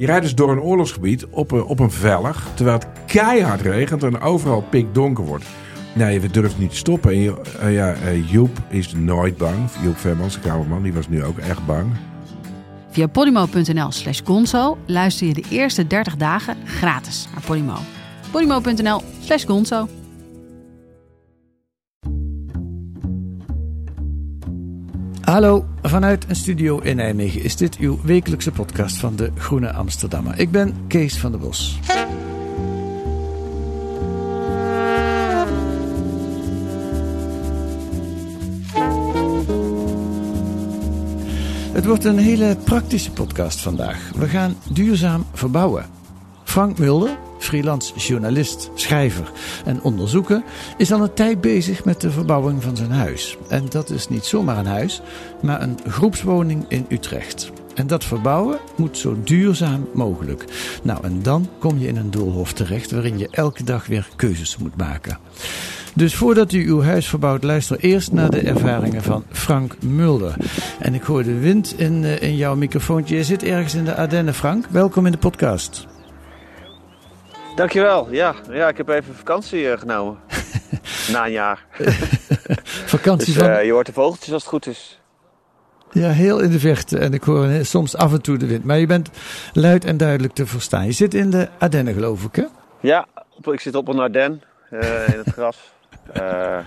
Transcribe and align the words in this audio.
Je 0.00 0.06
rijdt 0.06 0.22
dus 0.22 0.34
door 0.34 0.50
een 0.50 0.60
oorlogsgebied 0.60 1.26
op 1.30 1.50
een, 1.50 1.64
op 1.64 1.78
een 1.78 1.90
vellig, 1.90 2.46
terwijl 2.54 2.78
het 2.78 2.88
keihard 3.06 3.60
regent 3.60 4.02
en 4.02 4.20
overal 4.20 4.64
pikdonker 4.70 5.24
wordt. 5.24 5.44
Nee, 5.94 6.20
we 6.20 6.30
durven 6.30 6.60
niet 6.60 6.70
te 6.70 6.76
stoppen. 6.76 7.12
En 7.12 7.36
eh, 7.60 7.74
ja, 7.74 7.92
eh, 7.92 8.30
Joep 8.30 8.58
is 8.68 8.92
nooit 8.92 9.36
bang. 9.36 9.56
Joep 9.82 9.96
Vermans, 9.96 10.34
de 10.34 10.40
kamerman, 10.40 10.82
die 10.82 10.92
was 10.92 11.08
nu 11.08 11.24
ook 11.24 11.38
echt 11.38 11.66
bang. 11.66 11.86
Via 12.90 13.06
podimo.nl 13.06 13.90
slash 13.90 14.20
gonzo 14.24 14.78
luister 14.86 15.26
je 15.26 15.34
de 15.34 15.44
eerste 15.50 15.86
30 15.86 16.16
dagen 16.16 16.56
gratis 16.64 17.28
naar 17.32 17.42
Podimo. 17.42 17.76
podimo.nl 18.30 19.02
slash 19.20 19.44
gonzo. 19.44 19.88
Hallo, 25.30 25.64
vanuit 25.82 26.28
een 26.28 26.36
studio 26.36 26.78
in 26.78 26.96
Nijmegen 26.96 27.42
is 27.42 27.56
dit 27.56 27.76
uw 27.76 27.98
wekelijkse 28.02 28.52
podcast 28.52 28.96
van 28.96 29.16
de 29.16 29.30
Groene 29.36 29.72
Amsterdammer. 29.72 30.38
Ik 30.38 30.50
ben 30.50 30.74
Kees 30.86 31.18
van 31.18 31.30
der 31.30 31.40
Bos. 31.40 31.78
Het 41.72 41.84
wordt 41.86 42.04
een 42.04 42.18
hele 42.18 42.56
praktische 42.64 43.10
podcast 43.10 43.60
vandaag. 43.60 44.12
We 44.16 44.26
gaan 44.26 44.56
duurzaam 44.72 45.26
verbouwen. 45.32 45.86
Frank 46.44 46.78
Mulder, 46.78 47.18
freelance 47.40 47.94
journalist, 47.94 48.70
schrijver 48.74 49.30
en 49.64 49.82
onderzoeker, 49.82 50.42
is 50.76 50.92
al 50.92 51.02
een 51.02 51.14
tijd 51.14 51.40
bezig 51.40 51.84
met 51.84 52.00
de 52.00 52.10
verbouwing 52.10 52.62
van 52.62 52.76
zijn 52.76 52.90
huis. 52.90 53.36
En 53.48 53.66
dat 53.68 53.90
is 53.90 54.08
niet 54.08 54.24
zomaar 54.24 54.58
een 54.58 54.66
huis, 54.66 55.02
maar 55.42 55.62
een 55.62 55.78
groepswoning 55.86 56.64
in 56.68 56.86
Utrecht. 56.88 57.50
En 57.74 57.86
dat 57.86 58.04
verbouwen 58.04 58.58
moet 58.76 58.98
zo 58.98 59.16
duurzaam 59.24 59.88
mogelijk. 59.94 60.44
Nou, 60.82 61.04
en 61.04 61.22
dan 61.22 61.48
kom 61.58 61.78
je 61.78 61.88
in 61.88 61.96
een 61.96 62.10
doolhof 62.10 62.52
terecht 62.52 62.90
waarin 62.90 63.18
je 63.18 63.28
elke 63.30 63.64
dag 63.64 63.86
weer 63.86 64.08
keuzes 64.16 64.56
moet 64.56 64.76
maken. 64.76 65.18
Dus 65.94 66.14
voordat 66.14 66.52
u 66.52 66.68
uw 66.68 66.82
huis 66.82 67.08
verbouwt, 67.08 67.42
luister 67.42 67.78
eerst 67.78 68.12
naar 68.12 68.30
de 68.30 68.40
ervaringen 68.40 69.02
van 69.02 69.24
Frank 69.30 69.82
Mulder. 69.82 70.36
En 70.78 70.94
ik 70.94 71.02
hoor 71.02 71.22
de 71.22 71.38
wind 71.38 71.78
in, 71.78 72.04
eh, 72.04 72.22
in 72.22 72.36
jouw 72.36 72.56
microfoontje. 72.56 73.16
Je 73.16 73.24
zit 73.24 73.42
ergens 73.42 73.74
in 73.74 73.84
de 73.84 73.96
Ardennen, 73.96 74.34
Frank. 74.34 74.66
Welkom 74.70 75.06
in 75.06 75.12
de 75.12 75.18
podcast. 75.18 75.89
Dankjewel. 77.56 78.06
Ja, 78.10 78.34
ja 78.50 78.68
ik 78.68 78.76
heb 78.76 78.88
even 78.88 79.14
vakantie 79.14 79.70
eh, 79.70 79.78
genomen. 79.78 80.18
Na 81.12 81.24
een 81.26 81.32
jaar. 81.32 81.66
Vakantie 82.86 83.34
Dus 83.34 83.42
van... 83.42 83.50
eh, 83.52 83.64
je 83.64 83.72
hoort 83.72 83.86
de 83.86 83.92
vogeltjes 83.92 84.32
als 84.32 84.42
het 84.42 84.50
goed 84.50 84.66
is. 84.66 85.00
Ja, 85.92 86.08
heel 86.10 86.38
in 86.40 86.50
de 86.50 86.58
verte. 86.58 86.98
En 86.98 87.12
ik 87.12 87.22
hoor 87.22 87.46
eh, 87.46 87.64
soms 87.64 87.96
af 87.96 88.12
en 88.12 88.22
toe 88.22 88.36
de 88.36 88.46
wind. 88.46 88.64
Maar 88.64 88.78
je 88.78 88.86
bent 88.86 89.10
luid 89.52 89.84
en 89.84 89.96
duidelijk 89.96 90.34
te 90.34 90.46
verstaan. 90.46 90.86
Je 90.86 90.92
zit 90.92 91.14
in 91.14 91.30
de 91.30 91.48
Ardennen, 91.58 91.94
geloof 91.94 92.24
ik, 92.24 92.36
hè? 92.36 92.44
Ja, 92.80 93.06
ik 93.42 93.60
zit 93.60 93.74
op 93.74 93.88
een 93.88 93.98
Ardennes 93.98 94.38
eh, 94.70 95.08
in 95.08 95.18
het 95.18 95.32
gras. 95.32 95.56
Eh, 96.12 96.58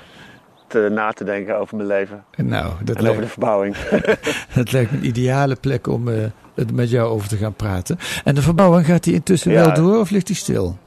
te, 0.81 0.87
na 0.91 1.11
te 1.11 1.23
denken 1.23 1.57
over 1.59 1.75
mijn 1.75 1.87
leven. 1.87 2.23
Nou, 2.37 2.73
dat 2.83 2.95
En 2.95 3.07
over 3.07 3.21
de 3.21 3.27
verbouwing. 3.27 3.75
dat 4.55 4.71
lijkt 4.71 4.91
me 4.91 4.97
een 4.97 5.05
ideale 5.05 5.55
plek 5.55 5.87
om 5.87 6.07
eh, 6.07 6.23
het 6.55 6.71
met 6.71 6.89
jou 6.89 7.09
over 7.09 7.27
te 7.27 7.37
gaan 7.37 7.53
praten. 7.53 7.97
En 8.23 8.35
de 8.35 8.41
verbouwing, 8.41 8.85
gaat 8.85 9.03
die 9.03 9.13
intussen 9.13 9.51
Ja. 9.51 9.65
wel 9.65 9.73
door 9.73 9.99
of 9.99 10.09
ligt 10.09 10.27
die 10.27 10.35
stil? 10.35 10.77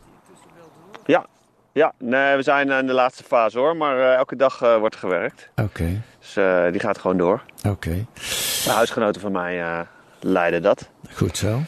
ja, 1.06 1.26
ja 1.72 1.92
nee, 1.98 2.36
we 2.36 2.42
zijn 2.42 2.70
in 2.70 2.86
de 2.86 2.92
laatste 2.92 3.22
fase 3.24 3.58
hoor. 3.58 3.76
Maar 3.76 3.98
eh, 4.00 4.14
elke 4.14 4.36
dag 4.36 4.62
eh, 4.62 4.76
wordt 4.78 4.94
er 4.94 5.00
gewerkt. 5.00 5.48
Oké, 5.56 6.02
Dus 6.20 6.36
eh, 6.36 6.62
die 6.70 6.80
gaat 6.80 6.98
gewoon 6.98 7.16
door. 7.16 7.42
oké. 7.68 8.06
De 8.64 8.70
huisgenoten 8.70 9.20
van 9.20 9.32
mij 9.32 9.60
eh, 9.62 9.80
leiden 10.20 10.62
dat. 10.62 10.88
Goed 11.14 11.36
zo. 11.36 11.60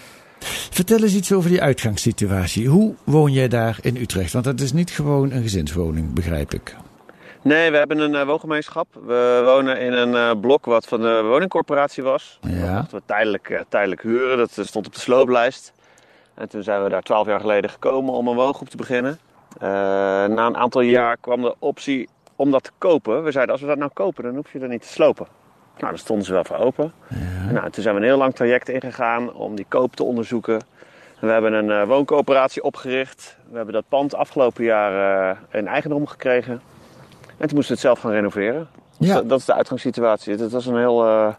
Vertel 0.71 1.03
eens 1.03 1.15
iets 1.15 1.33
over 1.33 1.51
die 1.51 1.63
uitgangssituatie. 1.63 2.69
Hoe 2.69 2.95
woon 3.05 3.33
jij 3.33 3.49
daar 3.49 3.79
in 3.81 3.97
Utrecht? 3.97 4.33
Want 4.33 4.45
dat 4.45 4.61
is 4.61 4.73
niet 4.73 4.91
gewoon 4.91 5.31
een 5.33 5.43
gezinswoning, 5.43 6.13
begrijp 6.13 6.55
ik. 6.55 6.77
Nee, 7.49 7.71
we 7.71 7.77
hebben 7.77 7.99
een 7.99 8.15
eh, 8.15 8.27
woongemeenschap. 8.27 8.87
We 9.07 9.43
wonen 9.45 9.81
in 9.81 9.93
een 9.93 10.15
eh, 10.15 10.41
blok 10.41 10.65
wat 10.65 10.87
van 10.87 11.01
de 11.01 11.23
woningcorporatie 11.23 12.03
was. 12.03 12.39
Ja. 12.41 12.75
Dat 12.75 12.91
we 12.91 13.03
tijdelijk, 13.07 13.51
eh, 13.51 13.61
tijdelijk 13.69 14.03
huren. 14.03 14.39
Dat 14.39 14.51
stond 14.51 14.87
op 14.87 14.95
de 14.95 15.01
slooplijst. 15.01 15.73
En 16.35 16.49
toen 16.49 16.63
zijn 16.63 16.83
we 16.83 16.89
daar 16.89 17.03
twaalf 17.03 17.27
jaar 17.27 17.41
geleden 17.41 17.71
gekomen 17.71 18.15
om 18.15 18.29
een 18.29 18.35
woongroep 18.35 18.69
te 18.69 18.77
beginnen. 18.77 19.19
Na 19.61 20.47
een 20.47 20.57
aantal 20.57 20.81
jaar 20.81 21.17
kwam 21.17 21.43
de 21.43 21.55
optie 21.59 22.09
om 22.37 22.51
dat 22.51 22.63
te 22.63 22.71
kopen. 22.79 23.25
We 23.25 23.31
zeiden, 23.31 23.53
als 23.53 23.63
we 23.63 23.69
dat 23.69 23.79
nou 23.79 23.91
kopen, 23.95 24.25
dan 24.25 24.35
hoef 24.35 24.53
je 24.53 24.59
dat 24.59 24.69
niet 24.69 24.83
te 24.83 24.89
slopen. 24.89 25.27
Nou, 25.79 25.91
daar 25.91 25.99
stonden 25.99 26.27
ze 26.27 26.33
wel 26.33 26.45
voor 26.45 26.57
open. 26.57 26.93
En 27.09 27.55
Nou, 27.55 27.71
toen 27.71 27.83
zijn 27.83 27.95
we 27.95 28.01
een 28.01 28.07
heel 28.07 28.19
lang 28.19 28.35
traject 28.35 28.69
ingegaan 28.69 29.33
om 29.33 29.55
die 29.55 29.67
koop 29.69 29.97
te 29.97 30.05
onderzoeken. 30.05 30.61
We 31.21 31.27
hebben 31.27 31.53
een 31.53 31.71
eh, 31.71 31.87
wooncoöperatie 31.87 32.63
opgericht. 32.63 33.37
We 33.51 33.57
hebben 33.57 33.75
dat 33.75 33.89
pand 33.89 34.15
afgelopen 34.15 34.65
jaar 34.65 35.31
eh, 35.31 35.61
in 35.61 35.67
eigendom 35.67 36.07
gekregen. 36.07 36.63
En 37.39 37.47
toen 37.47 37.57
moesten 37.57 37.75
we 37.77 37.81
het 37.81 37.81
zelf 37.81 38.01
gaan 38.01 38.11
renoveren. 38.11 38.69
Dus 38.99 39.09
Ja. 39.09 39.15
dat, 39.15 39.29
dat 39.29 39.39
is 39.39 39.45
de 39.45 39.55
uitgangssituatie. 39.55 40.35
Het 40.37 40.53
was 40.53 40.67
een 40.67 40.77
heel. 40.77 41.07
eh, 41.07 41.35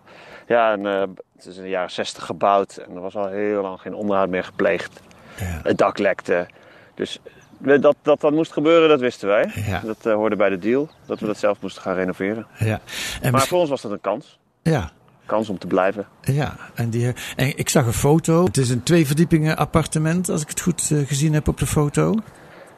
ja, 0.48 0.74
een, 0.74 0.86
eh, 0.86 1.02
het 1.36 1.46
is 1.46 1.58
in 1.58 1.64
de 1.64 1.70
jaren 1.70 1.92
60 1.92 2.26
gebouwd 2.26 2.78
en 2.78 2.96
er 2.96 3.02
was 3.02 3.16
al 3.16 3.28
heel 3.28 3.62
lang 3.62 3.80
geen 3.82 3.94
onderhoud 3.94 4.30
meer 4.30 4.44
gepleegd. 4.44 5.00
Ja. 5.40 5.60
Het 5.64 5.78
dak 5.78 5.98
lekte. 5.98 6.48
Dus 6.96 7.20
dat 7.58 7.96
dat, 8.02 8.22
dat 8.22 8.32
moest 8.32 8.52
gebeuren, 8.52 8.90
dat 8.90 9.00
wisten 9.00 9.28
wij. 9.28 9.52
Ja. 9.68 9.82
Dat 9.86 10.06
eh, 10.06 10.14
hoorde 10.14 10.36
bij 10.36 10.50
de 10.50 10.60
deal, 10.60 10.90
dat 11.06 11.20
we 11.20 11.26
dat 11.26 11.38
zelf 11.38 11.62
moesten 11.62 11.82
gaan 11.82 11.96
renoveren. 11.96 12.48
Ja. 12.58 12.80
En 13.22 13.32
Maar 13.32 13.48
voor 13.48 13.60
ons 13.60 13.70
was 13.70 13.82
dat 13.82 13.92
een 13.92 14.02
kans. 14.02 14.40
ja. 14.62 14.92
Kans 15.26 15.50
om 15.50 15.58
te 15.58 15.68
blijven. 15.68 16.08
Ja, 16.22 16.56
en, 16.74 16.90
die, 16.90 17.14
en 17.36 17.58
ik 17.58 17.70
zag 17.70 17.86
een 17.86 17.94
foto. 17.94 18.44
Het 18.44 18.58
is 18.58 18.70
een 18.70 18.84
twee 18.84 19.06
verdiepingen 19.08 19.58
appartement, 19.58 20.30
als 20.30 20.42
ik 20.42 20.50
het 20.50 20.62
goed 20.62 20.92
gezien 21.06 21.34
heb 21.34 21.48
op 21.48 21.58
de 21.58 21.66
foto. 21.66 22.14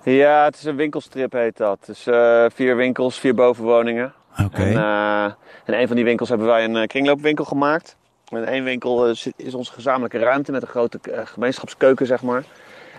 Ja, 0.04 0.44
het 0.44 0.56
is 0.56 0.64
een 0.64 0.76
winkelstrip 0.76 1.32
heet 1.32 1.58
dat. 1.58 1.78
Dus 1.86 2.08
eh, 2.08 2.46
vier 2.54 2.76
winkels, 2.76 3.20
vier 3.20 3.36
bovenwoningen. 3.36 4.14
Oké. 4.46 4.62
En, 4.62 4.78
eh, 4.78 5.32
in 5.66 5.74
een 5.74 5.88
van 5.88 5.96
die 5.96 6.06
winkels 6.06 6.30
hebben 6.30 6.48
wij 6.48 6.64
een 6.64 6.76
eh, 6.76 6.88
kringloopwinkel 6.88 7.46
gemaakt. 7.46 7.96
En 8.30 8.46
één 8.46 8.64
winkel 8.64 9.10
is 9.36 9.54
onze 9.54 9.72
gezamenlijke 9.74 10.18
ruimte 10.18 10.52
met 10.52 10.62
een 10.62 10.68
grote 10.68 11.00
gemeenschapskeuken, 11.24 12.06
zeg 12.06 12.22
maar. 12.22 12.44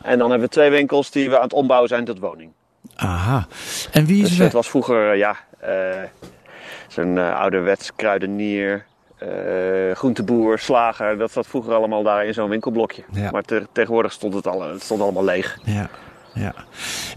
En 0.02 0.18
dan 0.18 0.30
hebben 0.30 0.48
we 0.48 0.54
twee 0.54 0.70
winkels 0.70 1.10
die 1.10 1.28
we 1.30 1.36
aan 1.36 1.42
het 1.42 1.52
ombouwen 1.52 1.88
zijn 1.88 2.04
tot 2.04 2.18
woning. 2.18 2.52
Aha. 2.96 3.46
En 3.92 4.04
wie 4.06 4.22
is 4.22 4.28
Dus 4.28 4.38
het 4.38 4.52
was 4.52 4.70
vroeger, 4.70 5.14
ja, 5.16 5.36
zo'n 6.88 7.18
ouderwets 7.18 7.94
kruidenier, 7.94 8.84
eh, 9.18 9.28
groenteboer, 9.94 10.58
slager. 10.58 11.18
Dat 11.18 11.30
zat 11.30 11.46
vroeger 11.46 11.74
allemaal 11.74 12.02
daar 12.02 12.24
in 12.26 12.34
zo'n 12.34 12.48
winkelblokje. 12.48 13.02
Ja. 13.12 13.30
Maar 13.30 13.42
te- 13.42 13.66
tegenwoordig 13.72 14.12
stond 14.12 14.34
het, 14.34 14.46
al, 14.46 14.62
het 14.62 14.82
stond 14.82 15.00
allemaal 15.00 15.24
leeg. 15.24 15.58
Ja, 15.64 15.88
ja. 16.34 16.54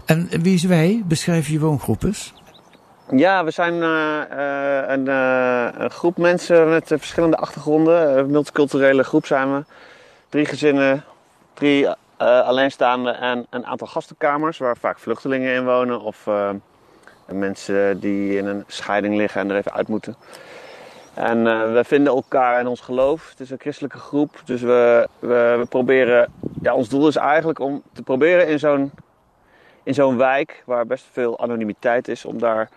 En 0.04 0.28
wie 0.42 0.54
is 0.54 0.64
wij? 0.64 1.02
Beschrijf 1.06 1.48
je 1.48 1.58
woongroep 1.58 2.02
eens. 2.02 2.34
Ja, 3.10 3.44
we 3.44 3.50
zijn 3.50 3.82
eh, 3.82 4.22
eh, 4.22 4.90
een, 4.90 5.08
eh, 5.08 5.68
een 5.78 5.90
groep 5.90 6.16
mensen 6.16 6.68
met 6.68 6.86
verschillende 6.86 7.36
achtergronden. 7.36 8.18
Een 8.18 8.30
multiculturele 8.30 9.02
groep 9.02 9.26
zijn 9.26 9.54
we. 9.54 9.64
Drie 10.28 10.44
gezinnen, 10.44 11.04
drie 11.54 11.86
eh, 11.86 11.94
alleenstaande 12.40 13.10
en 13.10 13.46
een 13.50 13.66
aantal 13.66 13.86
gastenkamers 13.86 14.58
waar 14.58 14.76
vaak 14.76 14.98
vluchtelingen 14.98 15.54
in 15.54 15.64
wonen. 15.64 16.00
Of 16.00 16.28
mensen 17.26 18.00
die 18.00 18.36
in 18.36 18.46
een 18.46 18.64
scheiding 18.66 19.16
liggen 19.16 19.40
en 19.40 19.50
er 19.50 19.56
even 19.56 19.72
uit 19.72 19.88
moeten. 19.88 20.16
En 21.14 21.42
we 21.72 21.84
vinden 21.84 22.12
elkaar 22.12 22.60
in 22.60 22.66
ons 22.66 22.80
geloof. 22.80 23.30
Het 23.30 23.40
is 23.40 23.50
een 23.50 23.60
christelijke 23.60 23.98
groep. 23.98 24.40
Dus 24.44 24.60
we, 24.60 25.08
we, 25.18 25.56
we 25.58 25.66
proberen. 25.68 26.32
Ja, 26.62 26.74
ons 26.74 26.88
doel 26.88 27.08
is 27.08 27.16
eigenlijk 27.16 27.58
om 27.58 27.82
te 27.92 28.02
proberen 28.02 28.48
in 28.48 28.58
zo'n 28.58 28.92
in 29.86 29.94
zo'n 29.94 30.16
wijk 30.16 30.62
waar 30.64 30.86
best 30.86 31.04
veel 31.12 31.38
anonimiteit 31.38 32.08
is, 32.08 32.24
om 32.24 32.38
daar 32.38 32.68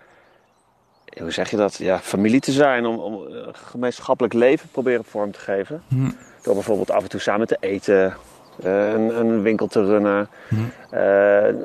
hoe 1.20 1.32
zeg 1.32 1.50
je 1.50 1.58
dat, 1.58 1.76
ja, 1.76 2.00
familie 2.00 2.40
te 2.40 2.52
zijn, 2.52 2.86
om, 2.86 2.98
om 2.98 3.28
eh, 3.28 3.48
gemeenschappelijk 3.52 4.34
leven 4.34 4.70
proberen 4.72 5.06
vorm 5.06 5.32
te 5.32 5.40
geven. 5.40 5.84
Hm. 5.88 6.10
Door 6.42 6.54
bijvoorbeeld 6.54 6.92
af 6.92 7.04
en 7.04 7.10
toe 7.10 7.20
samen 7.20 7.48
te 7.48 7.58
eten, 7.60 8.14
eh, 8.64 8.90
een, 8.90 9.20
een 9.20 9.42
winkel 9.42 9.68
te 9.68 9.86
runnen. 9.86 10.30
Hm. 10.48 10.56
Eh, 10.90 11.02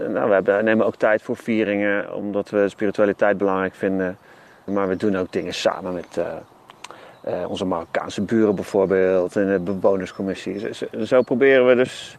nou, 0.09 0.29
we 0.29 0.35
hebben, 0.35 0.65
nemen 0.65 0.87
ook 0.87 0.97
tijd 0.97 1.23
voor 1.23 1.37
vieringen, 1.37 2.15
omdat 2.15 2.51
we 2.51 2.69
spiritualiteit 2.69 3.39
belangrijk 3.39 3.75
vinden. 3.75 4.19
Maar 4.65 4.89
we 4.89 4.97
doen 4.97 5.17
ook 5.17 5.33
dingen 5.33 5.55
samen 5.55 5.95
met, 5.95 6.17
eh, 6.17 6.25
Eh, 7.25 7.45
onze 7.49 7.65
Marokkaanse 7.65 8.23
buren 8.23 8.55
bijvoorbeeld 8.55 9.37
en 9.37 9.47
de 9.65 9.73
bewonerscommissie. 9.73 10.71
Zo 11.05 11.23
proberen 11.23 11.67
we 11.67 11.75
dus 11.75 12.17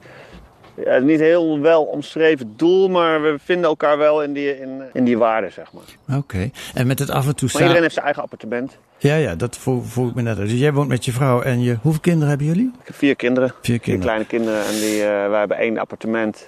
ja, 0.83 0.97
niet 0.97 1.19
heel 1.19 1.59
wel 1.59 1.83
omschreven 1.83 2.53
doel, 2.55 2.89
maar 2.89 3.21
we 3.21 3.35
vinden 3.43 3.65
elkaar 3.69 3.97
wel 3.97 4.23
in 4.23 4.33
die, 4.33 4.59
in, 4.59 4.81
in 4.93 5.03
die 5.03 5.17
waarden, 5.17 5.51
zeg 5.51 5.71
maar. 5.73 6.17
Oké. 6.17 6.49
En 6.73 6.87
met 6.87 6.99
het 6.99 7.09
af 7.09 7.27
en 7.27 7.35
toe 7.35 7.41
Maar 7.41 7.49
samen... 7.49 7.61
iedereen 7.61 7.81
heeft 7.81 7.93
zijn 7.93 8.05
eigen 8.05 8.23
appartement. 8.23 8.77
Ja, 8.97 9.15
ja, 9.15 9.35
dat 9.35 9.57
vroeg 9.57 10.09
ik 10.09 10.15
me 10.15 10.21
net 10.21 10.37
uit. 10.37 10.49
Dus 10.49 10.59
jij 10.59 10.73
woont 10.73 10.87
met 10.87 11.05
je 11.05 11.11
vrouw 11.11 11.41
en 11.41 11.61
je... 11.61 11.77
Hoeveel 11.81 12.01
kinderen 12.01 12.29
hebben 12.29 12.47
jullie? 12.47 12.71
Ik 12.79 12.87
heb 12.87 12.95
vier 12.95 13.15
kinderen. 13.15 13.49
Vier 13.49 13.59
Vier 13.61 13.79
kinderen. 13.79 14.05
kleine 14.05 14.25
kinderen 14.25 14.65
en 14.65 14.73
die, 14.73 15.03
eh, 15.03 15.29
wij 15.29 15.39
hebben 15.39 15.57
één 15.57 15.77
appartement. 15.77 16.47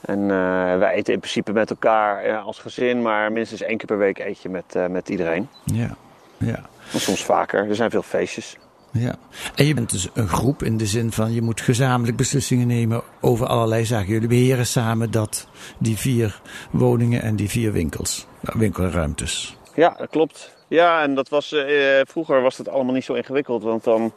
En 0.00 0.20
eh, 0.20 0.78
wij 0.78 0.92
eten 0.94 1.12
in 1.12 1.18
principe 1.18 1.52
met 1.52 1.70
elkaar 1.70 2.24
eh, 2.24 2.44
als 2.46 2.58
gezin, 2.58 3.02
maar 3.02 3.32
minstens 3.32 3.62
één 3.62 3.76
keer 3.76 3.86
per 3.86 3.98
week 3.98 4.18
eet 4.18 4.42
je 4.42 4.48
met, 4.48 4.76
met 4.90 5.08
iedereen. 5.08 5.48
Ja, 5.64 5.96
ja, 6.36 6.62
En 6.92 7.00
soms 7.00 7.24
vaker. 7.24 7.68
Er 7.68 7.74
zijn 7.74 7.90
veel 7.90 8.02
feestjes. 8.02 8.56
Ja. 8.98 9.16
En 9.54 9.66
je 9.66 9.74
bent 9.74 9.90
dus 9.90 10.08
een 10.14 10.28
groep 10.28 10.62
in 10.62 10.76
de 10.76 10.86
zin 10.86 11.12
van 11.12 11.32
je 11.32 11.42
moet 11.42 11.60
gezamenlijk 11.60 12.16
beslissingen 12.16 12.66
nemen 12.66 13.02
over 13.20 13.46
allerlei 13.46 13.84
zaken. 13.84 14.12
Jullie 14.12 14.28
beheren 14.28 14.66
samen 14.66 15.10
dat, 15.10 15.48
die 15.78 15.96
vier 15.96 16.40
woningen 16.70 17.22
en 17.22 17.36
die 17.36 17.48
vier 17.48 17.72
winkels, 17.72 18.26
nou, 18.40 18.58
winkelruimtes. 18.58 19.56
Ja, 19.74 19.94
dat 19.98 20.08
klopt. 20.10 20.54
Ja, 20.68 21.02
en 21.02 21.14
dat 21.14 21.28
was, 21.28 21.52
eh, 21.52 22.00
vroeger 22.04 22.42
was 22.42 22.56
dat 22.56 22.68
allemaal 22.68 22.94
niet 22.94 23.04
zo 23.04 23.12
ingewikkeld, 23.12 23.62
want 23.62 23.84
dan 23.84 24.12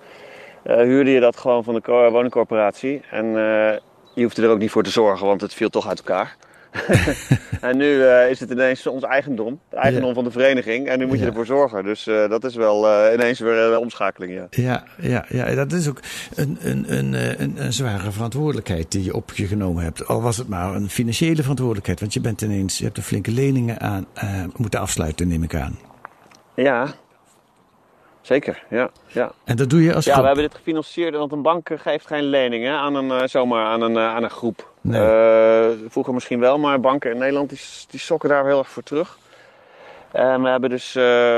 eh, 0.63 0.75
huurde 0.75 1.12
je 1.12 1.19
dat 1.19 1.38
gewoon 1.38 1.63
van 1.63 1.73
de 1.73 2.09
woningcorporatie. 2.12 3.01
En 3.12 3.25
eh, 3.25 3.77
je 4.13 4.23
hoefde 4.23 4.41
er 4.41 4.50
ook 4.50 4.57
niet 4.57 4.71
voor 4.71 4.83
te 4.83 4.89
zorgen, 4.89 5.27
want 5.27 5.41
het 5.41 5.53
viel 5.53 5.69
toch 5.69 5.88
uit 5.88 5.97
elkaar. 5.97 6.38
en 7.62 7.78
nu 7.78 8.04
eh, 8.04 8.30
is 8.30 8.40
het 8.40 8.52
ineens 8.52 8.88
ons 8.88 9.04
eigendom, 9.04 9.60
het 9.69 9.80
eigendom 9.80 10.08
Ja. 10.10 10.14
van 10.16 10.24
de 10.24 10.31
vereniging. 10.31 10.88
En 10.88 11.00
nu 11.00 11.06
moet 11.06 11.16
je 11.18 11.22
Ja. 11.24 11.28
ervoor 11.30 11.46
zorgen. 11.46 11.84
Dus 11.84 12.08
eh, 12.08 12.30
dat 12.30 12.44
is 12.44 12.56
wel 12.56 12.88
eh, 12.88 13.14
ineens 13.14 13.40
weer 13.40 13.58
een 13.58 13.78
omschakeling, 13.78 14.34
ja. 14.34 14.48
Ja, 14.50 14.84
ja, 15.02 15.25
ja, 15.30 15.56
dat 15.56 15.72
is 15.72 15.88
ook 15.90 16.00
een, 16.36 16.58
een, 16.62 16.86
een, 16.98 17.14
een, 17.42 17.54
een 17.66 17.74
zware 17.74 18.12
verantwoordelijkheid 18.12 18.92
die 18.92 19.04
je 19.04 19.14
op 19.16 19.31
je 19.34 19.48
genomen 19.48 19.84
hebt. 19.84 20.08
Al 20.08 20.22
was 20.22 20.38
het 20.38 20.48
maar 20.48 20.75
een 20.75 20.90
financiële 20.90 21.42
verantwoordelijkheid, 21.42 22.00
want 22.00 22.14
je 22.14 22.22
bent 22.22 22.42
ineens, 22.42 22.78
je 22.78 22.84
hebt 22.84 22.98
er 22.98 23.04
flinke 23.04 23.31
leningen 23.31 23.80
aan 23.80 24.06
moeten 24.56 24.80
afsluiten, 24.80 25.28
neem 25.28 25.44
ik 25.44 25.56
aan. 25.56 25.80
Ja, 26.56 26.88
zeker, 28.22 28.64
ja. 28.69 28.90
ja. 29.08 29.31
En 29.46 29.56
dat 29.56 29.69
doe 29.69 29.84
je 29.84 29.94
als 29.94 30.06
Ja, 30.06 30.12
groep. 30.12 30.22
we 30.24 30.28
hebben 30.30 30.48
dit 30.50 30.58
gefinancierd, 30.58 31.16
want 31.16 31.31
een 31.31 31.42
bank 31.42 31.69
geeft 31.75 32.08
geen 32.08 32.24
leningen 32.24 32.74
aan 32.74 32.96
een, 32.96 33.30
zomaar 33.30 33.66
aan 33.66 33.81
een, 33.81 33.98
aan 33.98 34.24
een 34.24 34.30
groep. 34.30 34.75
Nee. 34.88 35.01
Eh, 35.01 35.78
vroeger 35.89 36.13
misschien 36.13 36.39
wel, 36.39 36.60
maar 36.60 36.80
banken 36.80 37.12
in 37.12 37.18
Nederland 37.18 37.50
die, 37.50 37.60
die 37.89 38.00
sokken 38.00 38.30
daar 38.30 38.45
heel 38.45 38.57
erg 38.60 38.69
voor 38.69 38.84
terug. 38.84 39.18
En 40.12 40.42
we 40.42 40.50
hebben 40.50 40.69
dus 40.69 40.95
eh, 40.95 41.36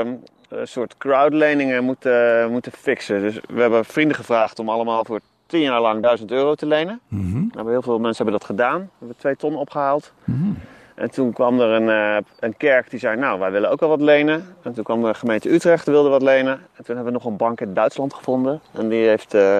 een 0.48 0.68
soort 0.68 0.94
crowdleningen 0.98 1.84
moeten, 1.84 2.50
moeten 2.50 2.72
fixen. 2.72 3.20
Dus 3.20 3.40
we 3.48 3.60
hebben 3.60 3.84
vrienden 3.84 4.16
gevraagd 4.16 4.58
om 4.58 4.68
allemaal 4.68 5.04
voor 5.04 5.20
tien 5.46 5.60
jaar 5.60 5.80
lang 5.80 6.02
1000 6.02 6.30
euro 6.30 6.54
te 6.54 6.66
lenen. 6.66 7.00
Mhm, 7.08 7.44
Nou, 7.52 7.70
heel 7.70 7.82
veel 7.82 7.98
mensen 7.98 8.24
hebben 8.24 8.40
dat 8.40 8.44
gedaan. 8.50 8.78
We 8.80 8.88
hebben 8.98 9.16
twee 9.16 9.36
ton 9.36 9.56
opgehaald. 9.56 10.12
mhm. 10.24 10.50
En 10.94 11.10
toen 11.10 11.32
kwam 11.32 11.60
er 11.60 11.68
een, 11.68 11.88
eh, 11.88 12.16
een 12.40 12.56
kerk 12.56 12.90
die 12.90 12.98
zei, 12.98 13.16
nou, 13.16 13.38
wij 13.38 13.50
willen 13.50 13.70
ook 13.70 13.80
wel 13.80 13.88
wat 13.88 14.00
lenen. 14.00 14.54
En 14.62 14.72
toen 14.72 14.84
kwam 14.84 15.02
de 15.02 15.14
gemeente 15.14 15.52
Utrecht, 15.52 15.84
die 15.84 15.94
wilde 15.94 16.08
wat 16.08 16.22
lenen. 16.22 16.52
En 16.52 16.84
toen 16.84 16.94
hebben 16.96 17.04
we 17.04 17.10
nog 17.10 17.24
een 17.24 17.36
bank 17.36 17.60
in 17.60 17.74
Duitsland 17.74 18.14
gevonden. 18.14 18.60
En 18.72 18.88
die 18.88 19.06
heeft 19.06 19.34
eh, 19.34 19.58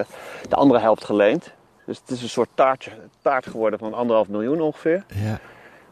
de 0.48 0.54
andere 0.56 0.80
helft 0.80 1.04
geleend. 1.04 1.52
Dus 1.90 2.00
het 2.00 2.10
is 2.10 2.22
een 2.22 2.28
soort 2.28 2.48
taartje, 2.54 2.90
taart 3.22 3.46
geworden 3.46 3.78
van 3.78 3.94
anderhalf 3.94 4.28
miljoen 4.28 4.60
ongeveer. 4.60 5.04
Ja, 5.14 5.40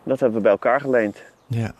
Dat 0.02 0.20
hebben 0.20 0.36
we 0.36 0.42
bij 0.42 0.52
elkaar 0.52 0.80
geleend. 0.80 1.16
ja. 1.46 1.74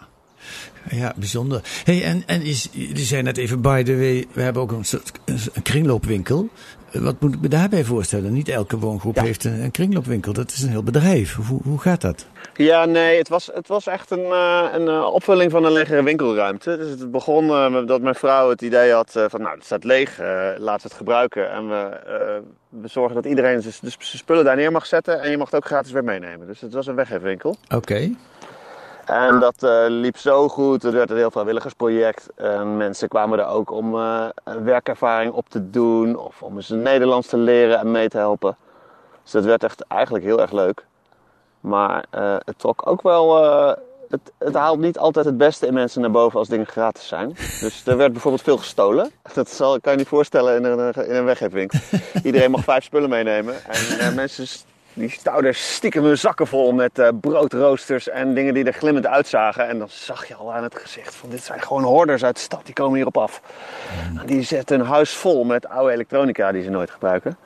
Ja, 0.90 1.12
bijzonder. 1.16 1.60
Hey, 1.84 2.04
en, 2.04 2.22
en 2.26 2.44
je, 2.44 2.68
je 2.94 2.98
zei 3.04 3.22
net 3.22 3.36
even, 3.36 3.60
by 3.60 3.82
the 3.82 3.96
way, 3.96 4.26
we 4.32 4.42
hebben 4.42 4.62
ook 4.62 4.72
een 4.72 4.84
soort 4.84 5.12
een 5.24 5.62
kringloopwinkel. 5.62 6.48
Wat 6.92 7.20
moet 7.20 7.34
ik 7.34 7.40
me 7.40 7.48
daarbij 7.48 7.84
voorstellen? 7.84 8.32
Niet 8.32 8.48
elke 8.48 8.78
woongroep 8.78 9.14
Ja. 9.16 9.22
heeft 9.22 9.44
een, 9.44 9.62
een 9.62 9.70
kringloopwinkel. 9.70 10.32
Dat 10.32 10.50
is 10.52 10.62
een 10.62 10.68
heel 10.70 10.82
bedrijf. 10.82 11.34
Hoe, 11.34 11.60
hoe 11.62 11.78
gaat 11.78 12.00
dat? 12.00 12.26
Ja, 12.58 12.84
nee, 12.84 13.18
het 13.18 13.28
was, 13.28 13.50
het 13.54 13.68
was 13.68 13.86
echt 13.86 14.10
een, 14.10 14.24
eh, 14.24 14.64
een 14.72 14.88
eh, 14.88 15.12
opvulling 15.12 15.50
van 15.50 15.64
een 15.64 15.72
legere 15.72 16.02
winkelruimte. 16.02 16.76
Dus 16.76 16.90
het 16.90 17.10
begon 17.10 17.72
met 17.72 17.88
dat 17.88 18.00
mijn 18.00 18.14
vrouw 18.14 18.50
het 18.50 18.62
idee 18.62 18.92
had 18.92 19.10
van, 19.12 19.42
nou, 19.42 19.54
het 19.54 19.64
staat 19.64 19.84
leeg, 19.84 20.18
eh 20.18 20.50
laat 20.56 20.82
het 20.82 20.92
gebruiken. 20.92 21.50
En 21.50 21.68
we, 21.68 22.00
we 22.68 22.88
zorgen 22.88 23.14
dat 23.14 23.24
iedereen 23.24 23.62
zijn 23.62 23.74
zijn 23.74 23.92
spullen 24.00 24.44
daar 24.44 24.56
neer 24.56 24.72
mag 24.72 24.86
zetten. 24.86 25.20
En 25.20 25.30
je 25.30 25.36
mag 25.36 25.50
het 25.50 25.56
ook 25.56 25.66
gratis 25.66 25.92
weer 25.92 26.04
meenemen. 26.04 26.46
Dus 26.46 26.60
het 26.60 26.72
was 26.72 26.86
een 26.86 26.94
weggeefwinkel. 26.94 27.56
Oké. 27.74 28.10
En 29.04 29.38
dat 29.38 29.56
liep 29.88 30.16
zo 30.16 30.48
goed. 30.48 30.84
Er 30.84 30.92
werd 30.92 31.10
een 31.10 31.16
heel 31.16 31.30
vrijwilligersproject. 31.30 32.28
En 32.34 32.76
mensen 32.76 33.08
kwamen 33.08 33.38
er 33.38 33.46
ook 33.46 33.70
om 33.70 33.92
werkervaring 34.64 35.32
op 35.32 35.48
te 35.48 35.70
doen. 35.70 36.16
Of 36.16 36.42
om 36.42 36.56
eens 36.56 36.68
Nederlands 36.68 37.28
te 37.28 37.36
leren 37.36 37.78
en 37.78 37.90
mee 37.90 38.08
te 38.08 38.18
helpen. 38.18 38.56
Dus 39.22 39.32
dat 39.32 39.44
werd 39.44 39.64
echt 39.64 39.84
eigenlijk 39.88 40.24
heel 40.24 40.40
erg 40.40 40.52
leuk. 40.52 40.86
Maar 41.60 42.04
eh, 42.10 42.36
het 42.44 42.58
trok 42.58 42.86
ook 42.86 43.02
wel... 43.02 43.44
eh, 43.44 43.76
het, 44.08 44.32
het 44.38 44.54
haalt 44.54 44.78
niet 44.78 44.98
altijd 44.98 45.24
het 45.24 45.36
beste 45.36 45.66
in 45.66 45.74
mensen 45.74 46.00
naar 46.00 46.10
boven 46.10 46.38
als 46.38 46.48
dingen 46.48 46.66
gratis 46.66 47.08
zijn. 47.08 47.36
Dus 47.60 47.82
er 47.86 47.96
werd 47.96 48.12
bijvoorbeeld 48.12 48.42
veel 48.42 48.56
gestolen. 48.56 49.10
Dat 49.34 49.50
zal, 49.50 49.80
kan 49.80 49.92
je 49.92 49.98
niet 49.98 50.08
voorstellen 50.08 50.56
in 50.56 50.64
een, 50.64 50.92
in 50.94 51.14
een 51.14 51.24
weggeefwinkel. 51.24 51.78
Iedereen 52.22 52.50
mag 52.50 52.64
vijf 52.64 52.84
spullen 52.84 53.08
meenemen. 53.08 53.54
En 53.66 53.98
eh, 53.98 54.14
mensen 54.14 54.46
die 54.94 55.10
stouwden 55.10 55.54
stiekem 55.54 56.04
hun 56.04 56.18
zakken 56.18 56.46
vol 56.46 56.72
met 56.72 57.12
broodroosters 57.20 58.08
en 58.08 58.34
dingen 58.34 58.54
die 58.54 58.64
er 58.64 58.72
glimmend 58.72 59.06
uitzagen. 59.06 59.68
En 59.68 59.78
dan 59.78 59.88
zag 59.90 60.28
je 60.28 60.34
al 60.34 60.52
aan 60.54 60.62
het 60.62 60.74
gezicht 60.78 61.14
van 61.14 61.28
dit 61.30 61.42
zijn 61.42 61.62
gewoon 61.62 61.82
hoorders 61.82 62.24
uit 62.24 62.34
de 62.34 62.40
stad, 62.40 62.60
die 62.64 62.74
komen 62.74 62.94
hierop 62.94 63.16
af. 63.16 63.40
Die 64.26 64.42
zetten 64.42 64.80
een 64.80 64.86
huis 64.86 65.14
vol 65.14 65.44
met 65.44 65.68
oude 65.68 65.92
elektronica 65.92 66.52
die 66.52 66.62
ze 66.62 66.70
nooit 66.70 66.90
gebruiken. 66.90 67.38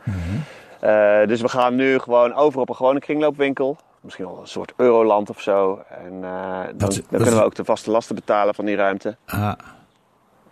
Eh, 0.80 1.26
dus 1.26 1.40
we 1.40 1.48
gaan 1.48 1.74
nu 1.74 1.98
gewoon 1.98 2.34
over 2.34 2.60
op 2.60 2.68
een 2.68 2.76
gewone 2.76 2.98
kringloopwinkel. 2.98 3.76
Misschien 4.02 4.24
wel 4.26 4.38
een 4.40 4.46
soort 4.46 4.72
Euroland 4.76 5.30
of 5.30 5.40
zo. 5.40 5.82
En 5.88 6.24
eh, 6.24 6.60
dan, 6.64 6.76
Dat- 6.78 6.78
dan 6.78 7.02
dat 7.10 7.22
kunnen 7.22 7.38
we 7.38 7.44
ook 7.44 7.54
de 7.54 7.64
vaste 7.64 7.90
lasten 7.90 8.14
betalen 8.14 8.54
van 8.54 8.64
die 8.64 8.76
ruimte. 8.76 9.16
Ah, 9.26 9.52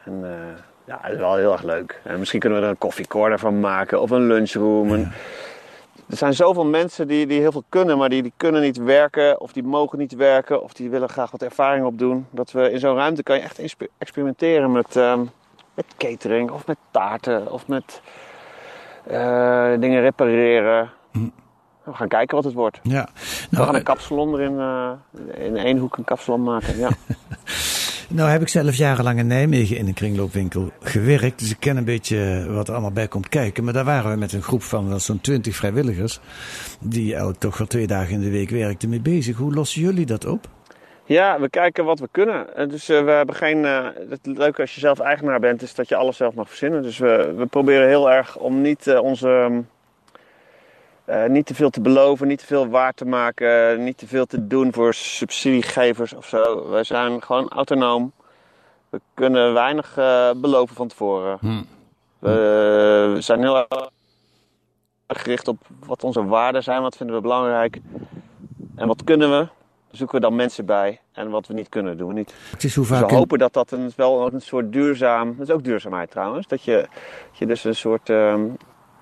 En 0.04 0.20
eh, 0.24 0.30
ja, 0.84 1.00
dat 1.02 1.10
is 1.12 1.18
wel 1.18 1.36
heel 1.36 1.52
erg 1.52 1.62
leuk. 1.62 2.00
En 2.04 2.18
misschien 2.18 2.40
kunnen 2.40 2.58
we 2.58 2.64
er 2.64 2.70
een 2.70 2.78
koffiecorner 2.78 3.38
van 3.38 3.60
maken 3.60 4.00
of 4.00 4.10
een 4.10 4.26
lunchroom. 4.26 4.92
En 4.94 5.12
er 6.10 6.16
zijn 6.16 6.34
zoveel 6.34 6.64
mensen 6.64 7.08
die, 7.08 7.26
die 7.26 7.40
heel 7.40 7.52
veel 7.52 7.64
kunnen, 7.68 7.98
maar 7.98 8.08
die, 8.08 8.22
die 8.22 8.32
kunnen 8.36 8.62
niet 8.62 8.76
werken 8.76 9.40
of 9.40 9.52
die 9.52 9.62
mogen 9.62 9.98
niet 9.98 10.14
werken 10.14 10.62
of 10.62 10.72
die 10.72 10.90
willen 10.90 11.08
graag 11.08 11.30
wat 11.30 11.42
ervaring 11.42 11.84
opdoen. 11.86 12.26
Dat 12.30 12.52
we 12.52 12.70
in 12.70 12.78
zo'n 12.78 12.96
ruimte 12.96 13.22
kan 13.22 13.36
je 13.36 13.42
echt 13.42 13.60
experimenteren 13.98 14.72
met, 14.72 14.96
ehm, 14.96 15.20
met 15.74 15.84
catering 15.96 16.50
of 16.50 16.66
met 16.66 16.76
taarten 16.90 17.52
of 17.52 17.66
met 17.68 18.00
eh, 19.06 19.70
dingen 19.78 20.00
repareren. 20.00 20.90
We 21.84 21.94
gaan 21.94 22.08
kijken 22.08 22.34
wat 22.36 22.44
het 22.44 22.54
wordt. 22.54 22.78
ja. 22.82 23.08
We 23.14 23.46
Nou, 23.50 23.64
gaan 23.64 23.74
een 23.74 23.80
eh, 23.80 23.86
kapsalon 23.86 24.34
erin, 24.34 24.58
eh, 24.58 24.90
in 25.46 25.56
één 25.56 25.78
hoek 25.78 25.96
een 25.96 26.04
kapsalon 26.04 26.42
maken. 26.42 26.78
Ja. 26.78 26.88
nou 28.08 28.30
heb 28.30 28.40
ik 28.40 28.48
zelf 28.48 28.74
jarenlang 28.74 29.18
in 29.18 29.26
Nijmegen 29.26 29.76
in 29.76 29.86
een 29.86 29.94
kringloopwinkel 29.94 30.70
gewerkt. 30.80 31.38
Dus 31.38 31.50
ik 31.50 31.56
ken 31.60 31.76
een 31.76 31.84
beetje 31.84 32.46
wat 32.50 32.66
er 32.68 32.72
allemaal 32.72 32.92
bij 32.92 33.08
komt 33.08 33.28
kijken. 33.28 33.64
Maar 33.64 33.72
daar 33.72 33.84
waren 33.84 34.10
we 34.10 34.16
met 34.16 34.32
een 34.32 34.42
groep 34.42 34.62
van 34.62 35.00
zo'n 35.00 35.20
twintig 35.20 35.56
vrijwilligers. 35.56 36.20
Die 36.80 37.14
elk 37.14 37.36
toch 37.36 37.58
wel 37.58 37.66
twee 37.66 37.86
dagen 37.86 38.12
in 38.14 38.20
de 38.20 38.30
week 38.30 38.50
werkten 38.50 38.88
mee 38.88 39.00
bezig. 39.00 39.36
Hoe 39.36 39.54
lossen 39.54 39.80
jullie 39.82 40.06
dat 40.06 40.26
op? 40.26 40.48
Ja, 41.04 41.40
we 41.40 41.48
kijken 41.48 41.84
wat 41.84 41.98
we 42.00 42.08
kunnen. 42.10 42.56
Eh, 42.56 42.68
Dus 42.68 42.86
we 42.86 42.94
hebben 42.94 43.34
geen. 43.34 43.64
het 43.64 44.20
leuke 44.22 44.60
als 44.60 44.74
je 44.74 44.80
zelf 44.80 44.98
eigenaar 44.98 45.40
bent, 45.40 45.62
is 45.62 45.74
dat 45.74 45.88
je 45.88 45.96
alles 45.96 46.16
zelf 46.16 46.34
mag 46.34 46.48
verzinnen. 46.48 46.82
Dus 46.82 46.98
we, 46.98 47.34
we 47.36 47.46
proberen 47.46 47.88
heel 47.88 48.10
erg 48.10 48.36
om 48.36 48.60
niet 48.60 48.98
onze. 48.98 49.62
Eh, 51.10 51.28
niet 51.28 51.46
te 51.46 51.54
veel 51.54 51.70
te 51.70 51.80
beloven, 51.80 52.28
niet 52.28 52.38
te 52.38 52.46
veel 52.46 52.68
waar 52.68 52.92
te 52.92 53.04
maken, 53.04 53.84
niet 53.84 53.98
te 53.98 54.06
veel 54.06 54.26
te 54.26 54.46
doen 54.46 54.72
voor 54.72 54.94
subsidiegevers 54.94 56.12
of 56.12 56.26
zo. 56.26 56.68
Wij 56.68 56.84
zijn 56.84 57.22
gewoon 57.22 57.48
autonoom. 57.48 58.12
We 58.88 59.00
kunnen 59.14 59.52
weinig 59.52 59.96
eh, 59.96 60.30
beloven 60.36 60.76
van 60.76 60.88
tevoren. 60.88 61.38
Hm. 61.40 61.62
We 62.18 63.16
zijn 63.18 63.40
heel 63.40 63.56
erg 63.56 63.90
gericht 65.06 65.48
op 65.48 65.58
wat 65.86 66.04
onze 66.04 66.24
waarden 66.24 66.62
zijn, 66.62 66.82
wat 66.82 66.96
vinden 66.96 67.16
we 67.16 67.22
belangrijk. 67.22 67.80
En 68.76 68.86
wat 68.86 69.04
kunnen 69.04 69.30
we, 69.30 69.48
zoeken 69.90 70.16
we 70.16 70.22
dan 70.22 70.36
mensen 70.36 70.64
bij. 70.66 71.00
En 71.12 71.30
wat 71.30 71.46
we 71.46 71.54
niet 71.54 71.68
kunnen, 71.68 71.96
doen 71.96 72.08
we 72.08 72.14
niet. 72.14 72.34
Het 72.50 72.64
is 72.64 72.74
hoe 72.74 72.86
Dus 72.86 72.98
vaak... 72.98 73.10
we 73.10 73.16
hopen 73.16 73.38
dat 73.38 73.52
dat 73.52 73.70
een, 73.70 73.92
wel 73.96 74.32
een 74.32 74.40
soort 74.40 74.72
duurzaam... 74.72 75.34
Dat 75.36 75.48
is 75.48 75.54
ook 75.54 75.64
duurzaamheid 75.64 76.10
trouwens. 76.10 76.46
Dat 76.46 76.62
je, 76.62 76.88
dat 77.30 77.38
je 77.38 77.46
dus 77.46 77.64
een 77.64 77.76
soort... 77.76 78.08
ehm, 78.10 78.42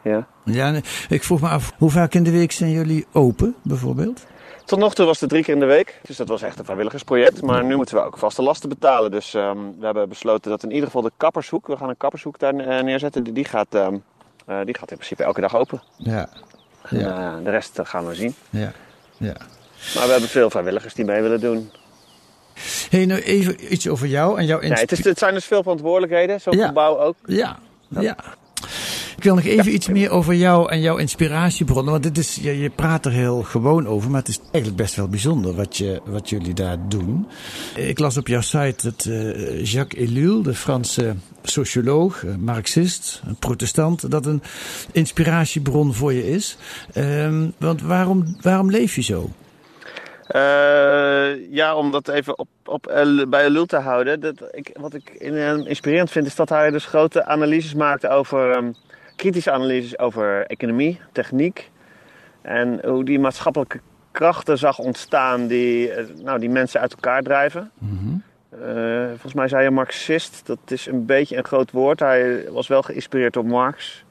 ja. 0.09 0.27
Ja, 0.45 0.81
ik 1.09 1.23
vroeg 1.25 1.41
me 1.41 1.49
af, 1.49 1.73
hoe 1.79 1.91
vaak 1.91 2.15
in 2.15 2.23
de 2.23 2.31
week 2.31 2.53
zijn 2.53 2.71
jullie 2.71 3.07
open, 3.13 3.55
bijvoorbeeld? 3.63 4.27
Tot 4.65 4.79
nog 4.79 4.95
toe 4.95 5.07
was 5.07 5.21
het 5.21 5.31
drie 5.31 5.43
keer 5.43 5.55
in 5.55 5.61
de 5.61 5.67
week. 5.67 6.01
Dus 6.03 6.17
dat 6.17 6.29
was 6.29 6.43
echt 6.43 6.59
een 6.59 6.65
vrijwilligersproject. 6.65 7.43
Maar 7.43 7.65
nu 7.65 7.77
moeten 7.77 7.95
we 7.95 8.01
ook 8.03 8.19
vaste 8.19 8.43
lasten 8.43 8.69
betalen. 8.69 9.11
Dus 9.11 9.35
ehm, 9.35 9.59
we 9.79 9.85
hebben 9.85 10.09
besloten 10.09 10.51
dat 10.51 10.63
in 10.63 10.71
ieder 10.71 10.87
geval 10.87 11.03
de 11.03 11.13
kappershoek... 11.17 11.67
We 11.67 11.77
gaan 11.77 11.89
een 11.89 11.97
kappershoek 11.97 12.39
daar 12.39 12.55
eh, 12.55 12.83
neerzetten. 12.85 13.23
Die, 13.25 13.33
die, 13.33 13.45
gaat, 13.45 13.67
ehm, 13.75 13.97
eh, 14.47 14.57
die 14.65 14.75
gaat 14.79 14.91
in 14.91 14.97
principe 14.97 15.23
elke 15.23 15.41
dag 15.41 15.57
open. 15.57 15.83
Ja, 15.97 16.29
En, 16.83 16.99
ja, 16.99 17.37
eh, 17.39 17.45
de 17.45 17.51
rest 17.51 17.79
gaan 17.83 18.07
we 18.07 18.15
zien. 18.15 18.35
ja, 18.51 18.73
ja. 19.17 19.35
Maar 19.95 20.05
we 20.05 20.11
hebben 20.11 20.29
veel 20.29 20.51
vrijwilligers 20.51 20.95
die 20.95 21.05
mee 21.05 21.23
willen 21.23 21.41
doen. 21.41 21.71
hey, 22.91 23.07
nou 23.07 23.21
even 23.21 23.73
iets 23.73 23.89
over 23.89 24.07
jou 24.07 24.39
en 24.39 24.47
jouw 24.47 24.61
Nee, 24.61 24.71
het, 24.73 24.93
is, 24.93 25.05
het 25.05 25.19
zijn 25.19 25.35
dus 25.35 25.45
veel 25.45 25.63
verantwoordelijkheden. 25.63 26.41
Zo'n 26.41 26.57
Ja. 26.57 26.67
gebouw 26.67 26.99
ook. 26.99 27.17
Ja, 27.27 27.59
Ja. 27.89 28.17
Ik 29.19 29.25
wil 29.25 29.35
nog 29.35 29.45
even 29.45 29.75
iets 29.75 29.89
meer 29.89 30.11
over 30.11 30.35
jou 30.35 30.71
en 30.71 30.81
jouw 30.81 30.97
inspiratiebronnen. 30.97 31.93
Want 31.93 32.03
dit 32.03 32.19
is, 32.19 32.39
je, 32.43 32.59
je 32.59 32.71
praat 32.71 33.07
er 33.07 33.13
heel 33.13 33.43
gewoon 33.43 33.87
over, 33.87 34.11
maar 34.11 34.21
het 34.21 34.29
is 34.29 34.39
eigenlijk 34.41 34.77
best 34.77 34.95
wel 34.95 35.09
bijzonder 35.09 35.55
wat, 35.55 35.77
je, 35.77 36.01
wat 36.05 36.29
jullie 36.31 36.55
daar 36.55 36.77
doen. 36.89 37.29
Ik 37.77 37.99
las 37.99 38.17
op 38.17 38.27
jouw 38.27 38.41
site 38.41 38.75
dat 38.83 39.05
eh, 39.05 39.65
Jacques 39.65 40.09
Ellul, 40.09 40.43
de 40.43 40.55
Franse 40.55 41.15
socioloog, 41.43 42.25
eh, 42.25 42.35
marxist, 42.35 43.23
een 43.27 43.37
protestant, 43.37 44.11
dat 44.11 44.27
een 44.27 44.43
inspiratiebron 44.93 45.95
voor 45.95 46.13
je 46.13 46.31
is. 46.31 46.57
Ehm, 46.93 47.49
want 47.57 47.83
waarom, 47.83 48.37
waarom 48.41 48.71
leef 48.71 48.95
je 48.95 49.03
zo? 49.03 49.31
Eh, 50.27 51.51
ja, 51.51 51.75
om 51.75 51.91
dat 51.91 52.09
even 52.09 52.39
op, 52.39 52.49
op, 52.65 52.83
bij 53.29 53.45
Elul 53.45 53.67
te 53.67 53.77
houden. 53.79 54.21
Dat, 54.21 54.35
ik, 54.51 54.71
wat 54.81 54.95
ik 54.95 55.11
in- 55.19 55.67
inspirerend 55.67 56.11
vind, 56.11 56.27
is 56.27 56.35
dat 56.35 56.49
hij 56.49 56.71
dus 56.71 56.85
grote 56.85 57.25
analyses 57.27 57.75
maakt 57.75 58.07
over, 58.07 58.51
ehm, 58.51 58.71
kritische 59.19 59.51
analyses 59.51 59.99
over 59.99 60.47
economie, 60.47 61.01
techniek. 61.13 61.71
En 62.43 62.81
hoe 62.85 63.05
die 63.05 63.19
maatschappelijke 63.19 63.81
krachten 64.11 64.59
zag 64.59 64.79
ontstaan 64.79 65.47
die, 65.47 65.93
eh, 65.93 66.05
nou, 66.23 66.39
die 66.39 66.51
mensen 66.51 66.81
uit 66.81 66.93
elkaar 66.93 67.23
drijven. 67.23 67.71
Eh, 68.51 69.09
volgens 69.09 69.35
mij 69.35 69.49
zei 69.49 69.63
je 69.63 69.71
marxist, 69.71 70.47
dat 70.47 70.59
is 70.67 70.87
een 70.87 71.07
beetje 71.07 71.37
een 71.37 71.45
groot 71.45 71.71
woord. 71.71 72.01
Hij 72.01 72.51
was 72.51 72.67
wel 72.69 72.83
geïnspireerd 72.83 73.33
door 73.33 73.47
Marx. 73.47 74.05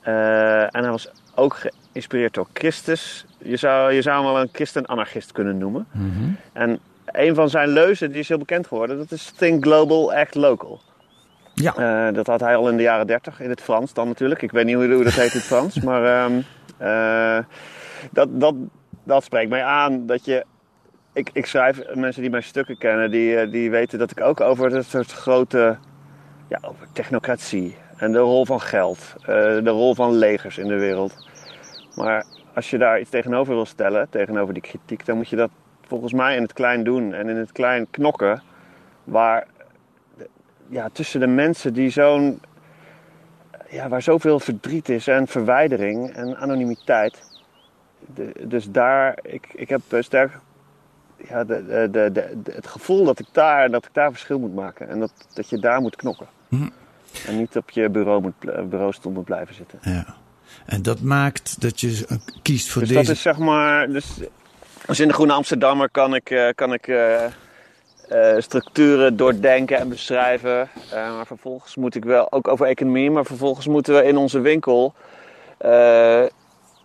Eh, 0.00 0.62
en 0.62 0.82
hij 0.82 0.90
was 0.90 1.08
ook 1.34 1.56
geïnspireerd 1.56 2.34
door 2.34 2.46
Christus. 2.52 3.26
Je 3.38 3.56
zou, 3.56 3.92
je 3.92 4.02
zou 4.02 4.24
hem 4.24 4.32
wel 4.32 4.42
een 4.42 4.48
christen-anarchist 4.52 5.32
kunnen 5.32 5.58
noemen. 5.58 5.86
En 6.52 6.78
een 7.06 7.34
van 7.34 7.50
zijn 7.50 7.68
leuzen, 7.68 8.10
die 8.10 8.20
is 8.20 8.28
heel 8.28 8.38
bekend 8.38 8.66
geworden, 8.66 8.98
dat 8.98 9.10
is 9.10 9.32
Think 9.36 9.64
Global, 9.64 10.14
Act 10.14 10.34
Local. 10.34 10.80
Ja. 11.62 11.74
Eh, 11.76 12.14
dat 12.14 12.26
had 12.26 12.40
hij 12.40 12.56
al 12.56 12.68
in 12.68 12.76
de 12.76 12.82
jaren 12.82 13.06
30 13.06 13.40
in 13.40 13.50
het 13.50 13.60
Frans 13.60 13.92
dan 13.92 14.08
natuurlijk. 14.08 14.42
Ik 14.42 14.50
weet 14.50 14.64
niet 14.64 14.74
hoe, 14.74 14.92
hoe 14.92 15.04
dat 15.04 15.12
heet 15.12 15.32
in 15.32 15.38
het 15.38 15.46
Frans, 15.46 15.80
maar 15.80 16.04
ehm, 16.04 16.40
eh, 16.78 17.44
dat, 18.12 18.40
dat, 18.40 18.54
dat 19.04 19.24
spreekt 19.24 19.50
mij 19.50 19.64
aan. 19.64 20.06
Dat 20.06 20.24
je, 20.24 20.44
ik, 21.12 21.30
ik 21.32 21.46
schrijf, 21.46 21.94
mensen 21.94 22.22
die 22.22 22.30
mijn 22.30 22.42
stukken 22.42 22.78
kennen, 22.78 23.10
die, 23.10 23.36
eh, 23.36 23.50
die 23.50 23.70
weten 23.70 23.98
dat 23.98 24.10
ik 24.10 24.20
ook 24.20 24.40
over 24.40 24.70
dat 24.70 24.84
soort 24.84 25.12
grote, 25.12 25.76
ja, 26.48 26.58
over 26.62 26.86
technocratie 26.92 27.76
en 27.96 28.12
de 28.12 28.18
rol 28.18 28.44
van 28.44 28.60
geld, 28.60 29.14
de 29.26 29.68
rol 29.68 29.94
van 29.94 30.14
legers 30.14 30.58
in 30.58 30.68
de 30.68 30.78
wereld. 30.78 31.28
Maar 31.94 32.24
als 32.54 32.70
je 32.70 32.78
daar 32.78 33.00
iets 33.00 33.10
tegenover 33.10 33.54
wil 33.54 33.66
stellen, 33.66 34.08
tegenover 34.10 34.54
die 34.54 34.62
kritiek, 34.62 35.06
dan 35.06 35.16
moet 35.16 35.28
je 35.28 35.36
dat 35.36 35.50
volgens 35.86 36.12
mij 36.12 36.36
in 36.36 36.42
het 36.42 36.52
klein 36.52 36.84
doen 36.84 37.14
en 37.14 37.28
in 37.28 37.36
het 37.36 37.52
klein 37.52 37.86
knokken. 37.90 38.42
Waar 39.04 39.46
ja, 40.68 40.88
tussen 40.92 41.20
de 41.20 41.26
mensen 41.26 41.72
die 41.72 41.90
zo'n. 41.90 42.40
Ja, 43.70 43.88
waar 43.88 44.02
zoveel 44.02 44.40
verdriet 44.40 44.88
is 44.88 45.06
en 45.06 45.26
verwijdering 45.26 46.10
en 46.14 46.36
anonimiteit. 46.36 47.22
De- 48.14 48.32
dus 48.46 48.70
daar, 48.70 49.18
ik, 49.22 49.46
ik 49.54 49.68
heb 49.68 49.80
eh, 49.88 50.02
sterk 50.02 50.38
ja, 51.28 51.44
de, 51.44 51.88
de, 51.92 52.10
de, 52.12 52.52
het 52.52 52.66
gevoel 52.66 53.04
dat 53.04 53.18
ik, 53.18 53.26
daar, 53.32 53.70
dat 53.70 53.84
ik 53.84 53.90
daar 53.92 54.10
verschil 54.10 54.38
moet 54.38 54.54
maken. 54.54 54.88
En 54.88 55.00
dat, 55.00 55.12
dat 55.34 55.48
je 55.48 55.58
daar 55.58 55.80
moet 55.80 55.96
knokken. 55.96 56.26
Hm. 56.48 56.68
En 57.26 57.36
niet 57.36 57.56
op 57.56 57.70
je 57.70 57.88
bureau 57.88 58.20
moet, 58.22 58.68
bureaustoel 58.70 59.12
moet 59.12 59.24
blijven 59.24 59.54
zitten. 59.54 59.78
Ja. 59.82 60.14
En 60.66 60.82
dat 60.82 61.00
maakt 61.00 61.60
dat 61.60 61.80
je 61.80 62.04
eh, 62.08 62.16
kiest 62.42 62.70
voor 62.70 62.80
Dus 62.82 62.90
deze. 62.90 63.02
dat 63.06 63.14
is 63.14 63.22
zeg 63.22 63.38
maar. 63.38 63.88
Dus, 63.88 64.18
als 64.86 65.00
in 65.00 65.08
de 65.08 65.14
Groene 65.14 65.32
Amsterdammer 65.32 65.90
kan 65.90 66.14
ik, 66.14 66.30
eh, 66.30 66.48
kan 66.54 66.72
ik 66.72 66.88
eh, 68.08 68.34
structuren 68.38 69.16
doordenken 69.16 69.78
en 69.78 69.88
beschrijven. 69.88 70.68
Eh, 70.90 71.14
maar 71.16 71.26
vervolgens 71.26 71.76
moet 71.76 71.94
ik 71.94 72.04
wel, 72.04 72.32
ook 72.32 72.48
over 72.48 72.66
economie, 72.66 73.10
maar 73.10 73.24
vervolgens 73.24 73.66
moeten 73.66 73.94
we 73.94 74.04
in 74.04 74.16
onze 74.16 74.40
winkel 74.40 74.94
eh, 75.58 76.24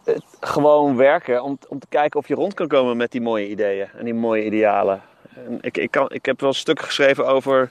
het 0.03 0.23
gewoon 0.39 0.95
werken 0.95 1.43
om, 1.43 1.57
om 1.67 1.79
te 1.79 1.87
kijken 1.89 2.19
of 2.19 2.27
je 2.27 2.33
rond 2.33 2.53
kan 2.53 2.67
komen 2.67 2.97
met 2.97 3.11
die 3.11 3.21
mooie 3.21 3.49
ideeën 3.49 3.87
en 3.97 4.05
die 4.05 4.13
mooie 4.13 4.45
idealen. 4.45 5.01
En 5.35 5.57
ik, 5.61 5.77
ik, 5.77 5.91
kan, 5.91 6.11
ik 6.11 6.25
heb 6.25 6.41
wel 6.41 6.53
stukken 6.53 6.85
geschreven 6.85 7.27
over 7.27 7.69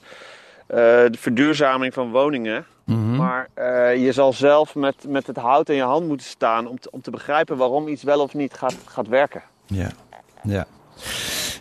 de 0.67 1.19
verduurzaming 1.19 1.95
van 1.95 2.11
woningen. 2.11 2.67
Mhm. 2.85 3.17
Maar 3.17 3.49
je 3.97 4.13
zal 4.13 4.33
zelf 4.33 4.75
met, 4.75 5.05
met 5.09 5.27
het 5.27 5.37
hout 5.37 5.69
in 5.69 5.75
je 5.75 5.83
hand 5.83 6.07
moeten 6.07 6.27
staan 6.27 6.67
om 6.67 6.81
te, 6.81 6.91
om 6.91 7.01
te 7.01 7.11
begrijpen 7.11 7.57
waarom 7.57 7.89
iets 7.89 8.03
wel 8.03 8.21
of 8.21 8.35
niet 8.35 8.55
gaat, 8.55 8.77
gaat 8.87 9.09
werken. 9.09 9.43
Ja, 9.67 9.91
ja. 10.43 10.67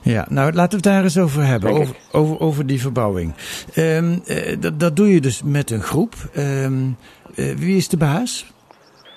Ja, 0.01 0.25
nou 0.29 0.53
laten 0.53 0.69
we 0.69 0.75
het 0.75 0.95
daar 0.95 1.03
eens 1.03 1.17
over 1.17 1.45
hebben, 1.45 1.71
over, 1.71 1.95
over, 2.11 2.39
over 2.39 2.65
die 2.65 2.81
verbouwing. 2.81 3.33
Ehm, 3.73 4.17
eh, 4.25 4.55
dat, 4.59 4.79
dat 4.79 4.95
doe 4.95 5.13
je 5.13 5.21
dus 5.21 5.43
met 5.43 5.71
een 5.71 5.81
groep. 5.81 6.13
Ehm, 6.33 6.87
eh, 7.35 7.55
wie 7.55 7.77
is 7.77 7.87
de 7.87 7.97
baas? 7.97 8.51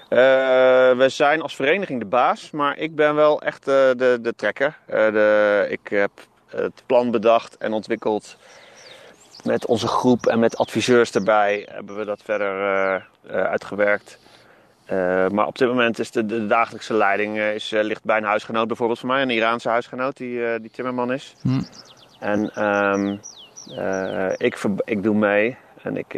Eh, 0.09 0.19
we 0.97 1.07
zijn 1.09 1.43
als 1.43 1.57
vereniging 1.57 1.99
de 1.99 2.07
baas, 2.07 2.51
maar 2.51 2.79
ik 2.79 2.95
ben 2.95 3.15
wel 3.15 3.43
echt 3.43 3.65
de, 3.65 4.19
de 4.23 4.35
trekker. 4.37 4.79
De, 4.87 5.67
ik 5.71 5.89
heb 5.89 6.11
het 6.47 6.83
plan 6.87 7.11
bedacht 7.11 7.57
en 7.57 7.73
ontwikkeld. 7.73 8.37
Met 9.45 9.67
onze 9.67 9.87
groep 9.87 10.27
en 10.27 10.39
met 10.39 10.57
adviseurs 10.57 11.11
erbij 11.11 11.69
hebben 11.71 11.97
we 11.97 12.05
dat 12.05 12.23
verder 12.25 13.07
uitgewerkt. 13.31 14.19
Eh, 14.93 15.29
maar 15.29 15.47
op 15.47 15.59
dit 15.59 15.69
moment 15.69 15.99
is 15.99 16.11
de, 16.11 16.27
de 16.27 16.47
dagelijkse 16.47 16.95
leiding 16.95 17.39
eh, 17.39 17.55
is, 17.55 17.73
eh, 17.73 17.83
ligt 17.83 18.05
bij 18.05 18.17
een 18.17 18.25
huisgenoot 18.25 18.67
bijvoorbeeld 18.67 18.99
van 18.99 19.09
mij, 19.09 19.23
een 19.23 19.31
Iraanse 19.31 19.69
huisgenoot 19.69 20.17
die, 20.17 20.61
die 20.61 20.71
timmerman 20.71 21.13
is. 21.13 21.35
Hm. 21.43 21.61
En 22.21 22.51
ehm, 22.55 23.17
eh, 23.77 24.33
ik, 24.37 24.59
ik 24.85 25.03
doe 25.03 25.15
mee 25.15 25.57
en 25.83 25.97
ik, 25.97 26.15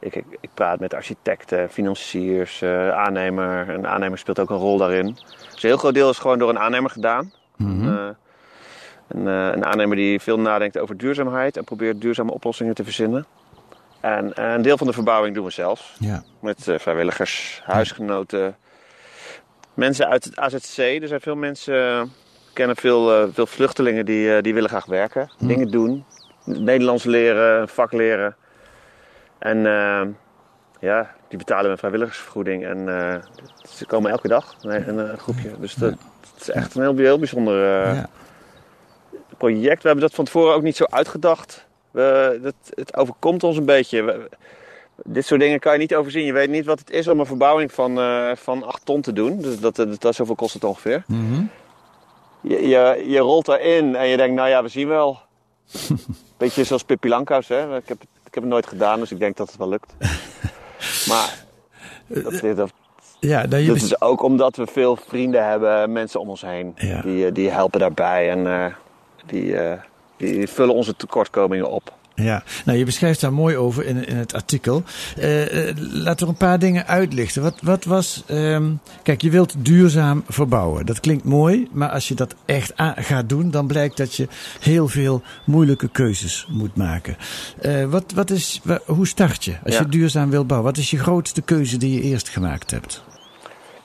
ik, 0.00 0.14
ik, 0.14 0.24
ik 0.40 0.50
praat 0.54 0.80
met 0.80 0.94
architecten, 0.94 1.70
financiers, 1.70 2.62
aannemer. 2.92 3.68
Een 3.68 3.86
aannemer 3.86 4.18
speelt 4.18 4.40
ook 4.40 4.50
een 4.50 4.56
rol 4.56 4.78
daarin. 4.78 5.06
Dus 5.52 5.62
een 5.62 5.68
heel 5.68 5.76
groot 5.76 5.94
deel 5.94 6.10
is 6.10 6.18
gewoon 6.18 6.38
door 6.38 6.48
een 6.48 6.58
aannemer 6.58 6.90
gedaan. 6.90 7.32
Mhm. 7.56 8.14
Een, 9.10 9.26
eh, 9.28 9.52
een 9.52 9.64
aannemer 9.64 9.96
die 9.96 10.20
veel 10.20 10.40
nadenkt 10.40 10.78
over 10.78 10.96
duurzaamheid 10.96 11.56
en 11.56 11.64
probeert 11.64 12.00
duurzame 12.00 12.32
oplossingen 12.32 12.74
te 12.74 12.84
verzinnen. 12.84 13.26
En 14.00 14.34
eh, 14.34 14.52
een 14.52 14.62
deel 14.62 14.76
van 14.76 14.86
de 14.86 14.92
verbouwing 14.92 15.34
doen 15.34 15.44
we 15.44 15.50
zelf. 15.50 15.96
Ja. 15.98 16.22
Met 16.40 16.68
eh, 16.68 16.78
vrijwilligers, 16.78 17.60
huisgenoten, 17.64 18.56
mensen 19.74 20.08
uit 20.08 20.24
het 20.24 20.36
AZC. 20.36 20.78
Er 20.78 21.08
zijn 21.08 21.20
veel 21.20 21.36
mensen, 21.36 21.88
eh, 21.88 22.02
kennen 22.52 22.76
veel, 22.76 23.32
veel 23.32 23.46
vluchtelingen 23.46 24.06
die, 24.06 24.42
die 24.42 24.54
willen 24.54 24.68
graag 24.68 24.86
werken, 24.86 25.30
dingen 25.38 25.70
doen. 25.70 26.04
Nederlands 26.44 27.04
leren, 27.04 27.68
vak 27.68 27.92
leren. 27.92 28.36
En 29.38 29.58
ja, 30.80 31.14
die 31.28 31.38
betalen 31.38 31.70
een 31.70 31.78
vrijwilligersvergoeding. 31.78 32.64
En 32.64 32.86
ze 33.68 33.86
komen 33.86 34.10
elke 34.10 34.28
dag, 34.28 34.56
een, 34.60 34.98
een, 34.98 35.18
groepje. 35.18 35.50
Dus 35.58 35.74
dat, 35.74 35.90
het 35.90 36.40
is 36.40 36.50
echt 36.50 36.74
een 36.74 36.82
heel, 36.82 36.96
heel 36.96 37.18
bijzonder 37.18 37.66
ja. 37.94 38.08
project. 39.36 39.82
We 39.82 39.88
hebben 39.88 40.06
dat 40.06 40.14
van 40.14 40.24
tevoren 40.24 40.54
ook 40.54 40.62
niet 40.62 40.76
zo 40.76 40.84
uitgedacht. 40.84 41.68
We, 41.90 42.38
dat, 42.42 42.54
het 42.74 42.96
overkomt 42.96 43.42
ons 43.44 43.56
een 43.56 43.64
beetje. 43.64 44.02
We- 44.02 44.28
dit 45.04 45.26
soort 45.26 45.40
dingen 45.40 45.58
kan 45.60 45.72
je 45.72 45.78
niet 45.78 45.94
overzien. 45.94 46.24
Je 46.24 46.32
weet 46.32 46.50
niet 46.50 46.64
wat 46.64 46.78
het 46.78 46.90
is 46.90 47.08
om 47.08 47.20
een 47.20 47.26
verbouwing 47.26 47.72
van, 47.72 47.98
eh 48.00 48.30
van 48.34 48.62
8 48.64 48.84
ton 48.84 49.00
te 49.00 49.12
doen. 49.12 49.40
Dus 49.40 49.60
dat, 49.60 49.76
dat, 49.76 50.00
dat, 50.00 50.14
zoveel 50.14 50.34
kost 50.34 50.54
het 50.54 50.64
ongeveer. 50.64 51.02
Mhm. 51.06 51.42
Je, 52.40 52.68
je, 52.68 53.04
je 53.08 53.18
rolt 53.18 53.46
daarin 53.46 53.96
en 53.96 54.06
je 54.08 54.16
denkt, 54.16 54.34
nou 54.34 54.48
ja, 54.48 54.62
we 54.62 54.68
zien 54.68 54.88
wel. 54.88 55.18
Beetje 56.38 56.64
zoals 56.64 56.82
Pippi 56.82 57.08
Langkous, 57.08 57.48
hè. 57.48 57.76
Ik 57.76 57.88
heb, 57.88 58.00
het- 58.00 58.08
ik 58.26 58.34
heb 58.34 58.42
het 58.42 58.52
nooit 58.52 58.66
gedaan, 58.66 59.00
dus 59.00 59.10
ik 59.12 59.18
denk 59.18 59.36
dat 59.36 59.48
het 59.48 59.56
wel 59.56 59.68
lukt. 59.68 59.92
Maar 61.08 61.44
dat, 62.06 62.56
dat, 62.56 62.72
Ja, 63.20 63.46
nou, 63.46 63.66
dat 63.66 63.76
is 63.76 64.00
ook 64.00 64.22
omdat 64.22 64.56
we 64.56 64.66
veel 64.66 64.96
vrienden 64.96 65.48
hebben, 65.48 65.92
mensen 65.92 66.20
om 66.20 66.28
ons 66.28 66.40
heen. 66.42 66.72
Ja. 66.76 67.00
Die, 67.02 67.26
eh, 67.26 67.34
die 67.34 67.50
helpen 67.50 67.80
daarbij 67.80 68.30
en 68.30 68.46
eh, 68.46 68.74
die, 69.26 69.56
eh, 69.56 69.78
die 70.20 70.48
vullen 70.48 70.74
onze 70.74 70.96
tekortkomingen 70.96 71.70
op. 71.70 71.98
Ja, 72.14 72.42
nou 72.64 72.78
je 72.78 72.84
beschrijft 72.84 73.20
daar 73.20 73.32
mooi 73.32 73.56
over 73.56 73.84
in, 73.84 74.06
in 74.06 74.16
het 74.16 74.34
artikel. 74.34 74.82
Eh, 75.16 75.68
eh, 75.68 75.76
laten 75.78 76.26
we 76.26 76.32
een 76.32 76.38
paar 76.38 76.58
dingen 76.58 76.86
uitlichten. 76.86 77.42
Wat, 77.42 77.58
wat 77.62 77.84
was. 77.84 78.22
ehm, 78.26 78.70
kijk, 79.02 79.22
je 79.22 79.30
wilt 79.30 79.54
duurzaam 79.64 80.24
verbouwen. 80.28 80.86
Dat 80.86 81.00
klinkt 81.00 81.24
mooi, 81.24 81.68
maar 81.72 81.88
als 81.88 82.08
je 82.08 82.14
dat 82.14 82.34
echt 82.44 82.72
gaat 82.96 83.28
doen, 83.28 83.50
dan 83.50 83.66
blijkt 83.66 83.96
dat 83.96 84.14
je 84.14 84.28
heel 84.60 84.88
veel 84.88 85.22
moeilijke 85.46 85.88
keuzes 85.88 86.46
moet 86.50 86.76
maken. 86.76 87.16
Eh, 87.60 87.84
wat, 87.84 88.12
wat 88.14 88.30
is, 88.30 88.60
wa- 88.64 88.80
hoe 88.86 89.06
start 89.06 89.44
je 89.44 89.56
als 89.64 89.74
Ja. 89.74 89.80
je 89.80 89.88
duurzaam 89.88 90.30
wilt 90.30 90.46
bouwen? 90.46 90.68
Wat 90.70 90.78
is 90.78 90.90
je 90.90 90.98
grootste 90.98 91.42
keuze 91.42 91.76
die 91.76 91.94
je 91.94 92.00
eerst 92.02 92.28
gemaakt 92.28 92.70
hebt? 92.70 93.02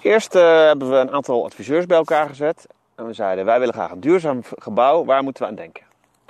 Eerst 0.01 0.33
hebben 0.33 0.89
we 0.89 0.95
een 0.95 1.11
aantal 1.11 1.45
adviseurs 1.45 1.85
bij 1.85 1.97
elkaar 1.97 2.27
gezet. 2.29 2.65
En 2.95 3.05
we 3.07 3.13
zeiden, 3.13 3.45
wij 3.45 3.59
willen 3.59 3.73
graag 3.73 3.91
een 3.91 3.99
duurzaam 3.99 4.41
gebouw. 4.55 5.05
Waar 5.05 5.23
moeten 5.23 5.43
we 5.43 5.49
aan 5.49 5.55
denken? 5.55 5.83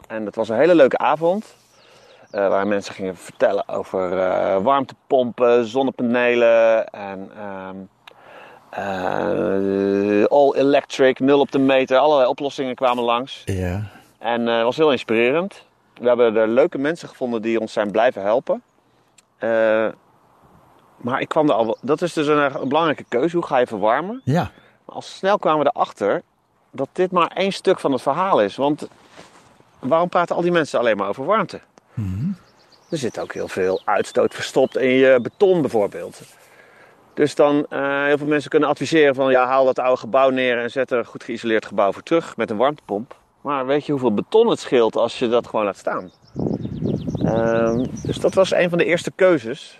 En 0.07 0.25
dat 0.25 0.35
was 0.35 0.49
een 0.49 0.57
hele 0.57 0.75
leuke 0.75 0.97
avond. 0.97 1.55
eh, 2.31 2.47
waar 2.47 2.67
mensen 2.67 2.93
gingen 2.93 3.17
vertellen 3.17 3.67
over 3.67 4.19
eh, 4.19 4.57
warmtepompen, 4.63 5.65
zonnepanelen 5.65 6.87
en 6.87 7.31
ehm, 7.37 7.75
eh, 8.69 10.25
all 10.25 10.51
electric, 10.53 11.19
nul 11.19 11.39
op 11.39 11.51
de 11.51 11.59
meter. 11.59 11.97
Allerlei 11.97 12.29
oplossingen 12.29 12.75
kwamen 12.75 13.03
langs. 13.03 13.41
Ja. 13.45 13.81
En 14.19 14.47
het 14.47 14.63
was 14.63 14.77
heel 14.77 14.91
inspirerend. 14.91 15.65
We 15.93 16.07
hebben 16.07 16.35
er 16.35 16.47
leuke 16.47 16.77
mensen 16.77 17.07
gevonden 17.09 17.41
die 17.41 17.59
ons 17.59 17.73
zijn 17.73 17.91
blijven 17.91 18.21
helpen. 18.21 18.63
Maar 20.97 21.21
ik 21.21 21.27
kwam 21.27 21.49
er 21.49 21.55
al... 21.55 21.77
Dat 21.81 22.01
is 22.01 22.13
dus 22.13 22.27
een, 22.27 22.61
een 22.61 22.67
belangrijke 22.67 23.05
keuze. 23.07 23.35
Hoe 23.35 23.45
ga 23.45 23.57
je 23.57 23.67
verwarmen? 23.67 24.21
Ja. 24.23 24.51
Maar 24.85 24.95
al 24.95 25.01
snel 25.01 25.37
kwamen 25.39 25.63
we 25.63 25.71
erachter 25.73 26.21
dat 26.71 26.89
dit 26.91 27.11
maar 27.11 27.27
één 27.27 27.51
stuk 27.51 27.79
van 27.79 27.91
het 27.91 28.01
verhaal 28.01 28.41
is. 28.41 28.55
Want 28.55 28.87
waarom 29.87 30.09
praten 30.09 30.35
al 30.35 30.41
die 30.41 30.51
mensen 30.51 30.79
alleen 30.79 30.97
maar 30.97 31.07
over 31.07 31.25
warmte? 31.25 31.59
Er 32.89 32.97
zit 32.97 33.19
ook 33.19 33.33
heel 33.33 33.47
veel 33.47 33.81
uitstoot 33.85 34.33
verstopt 34.33 34.77
in 34.77 34.89
je 34.89 35.19
beton 35.21 35.61
bijvoorbeeld. 35.61 36.21
Dus 37.13 37.35
dan, 37.35 37.65
eh, 37.69 38.03
heel 38.03 38.17
veel 38.17 38.27
mensen 38.27 38.49
kunnen 38.49 38.69
adviseren 38.69 39.15
van 39.15 39.31
ja, 39.31 39.45
haal 39.45 39.65
dat 39.65 39.79
oude 39.79 39.99
gebouw 39.99 40.29
neer 40.29 40.57
en 40.57 40.71
zet 40.71 40.91
er 40.91 40.97
een 40.97 41.05
goed 41.05 41.23
geïsoleerd 41.23 41.65
gebouw 41.65 41.91
voor 41.91 42.03
terug 42.03 42.37
met 42.37 42.49
een 42.49 42.57
warmtepomp. 42.57 43.15
Maar 43.41 43.65
weet 43.65 43.85
je 43.85 43.91
hoeveel 43.91 44.13
beton 44.13 44.47
het 44.47 44.59
scheelt 44.59 44.95
als 44.95 45.19
je 45.19 45.27
dat 45.27 45.47
gewoon 45.47 45.65
laat 45.65 45.77
staan? 45.77 46.11
Ehm, 47.23 47.85
dus 48.03 48.19
dat 48.19 48.33
was 48.33 48.51
een 48.53 48.69
van 48.69 48.77
de 48.77 48.85
eerste 48.85 49.11
keuzes. 49.11 49.79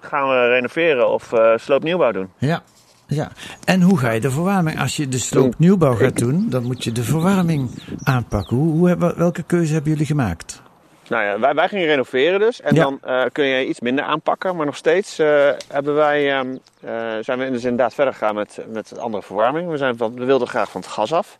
Gaan 0.00 0.28
we 0.28 0.48
renoveren 0.48 1.08
of 1.08 1.32
eh, 1.32 1.52
sloopnieuwbouw 1.56 2.12
doen? 2.12 2.30
Ja. 2.38 2.62
Ja, 3.06 3.30
en 3.64 3.82
hoe 3.82 3.98
ga 3.98 4.10
je 4.10 4.20
de 4.20 4.30
verwarming? 4.30 4.80
Als 4.80 4.96
je 4.96 5.08
de 5.08 5.18
sloopnieuwbouw 5.18 5.94
gaat 5.94 6.18
doen, 6.18 6.50
dan 6.50 6.62
moet 6.62 6.84
je 6.84 6.92
de 6.92 7.02
verwarming 7.02 7.70
aanpakken. 8.02 8.56
Hoe, 8.56 8.72
hoe 8.72 8.88
hebben, 8.88 9.18
welke 9.18 9.42
keuze 9.42 9.72
hebben 9.72 9.90
jullie 9.90 10.06
gemaakt? 10.06 10.62
Nou 11.08 11.24
ja, 11.24 11.38
wij, 11.38 11.54
wij 11.54 11.68
gingen 11.68 11.86
renoveren 11.86 12.40
dus. 12.40 12.60
En 12.60 12.74
Ja. 12.74 12.82
dan 12.82 12.98
eh, 13.02 13.22
kun 13.32 13.44
je 13.44 13.66
iets 13.66 13.80
minder 13.80 14.04
aanpakken. 14.04 14.56
Maar 14.56 14.66
nog 14.66 14.76
steeds 14.76 15.18
eh, 15.18 15.50
hebben 15.68 15.94
wij, 15.94 16.32
ehm, 16.32 16.56
eh, 16.80 16.92
zijn 17.20 17.38
we 17.38 17.50
dus 17.50 17.62
inderdaad 17.62 17.94
verder 17.94 18.12
gegaan 18.14 18.34
met, 18.34 18.58
met 18.68 18.98
andere 18.98 19.22
verwarming. 19.22 19.70
We, 19.70 19.76
zijn 19.76 19.96
van, 19.96 20.14
we 20.14 20.24
wilden 20.24 20.48
graag 20.48 20.70
van 20.70 20.80
het 20.80 20.90
gas 20.90 21.12
af. 21.12 21.38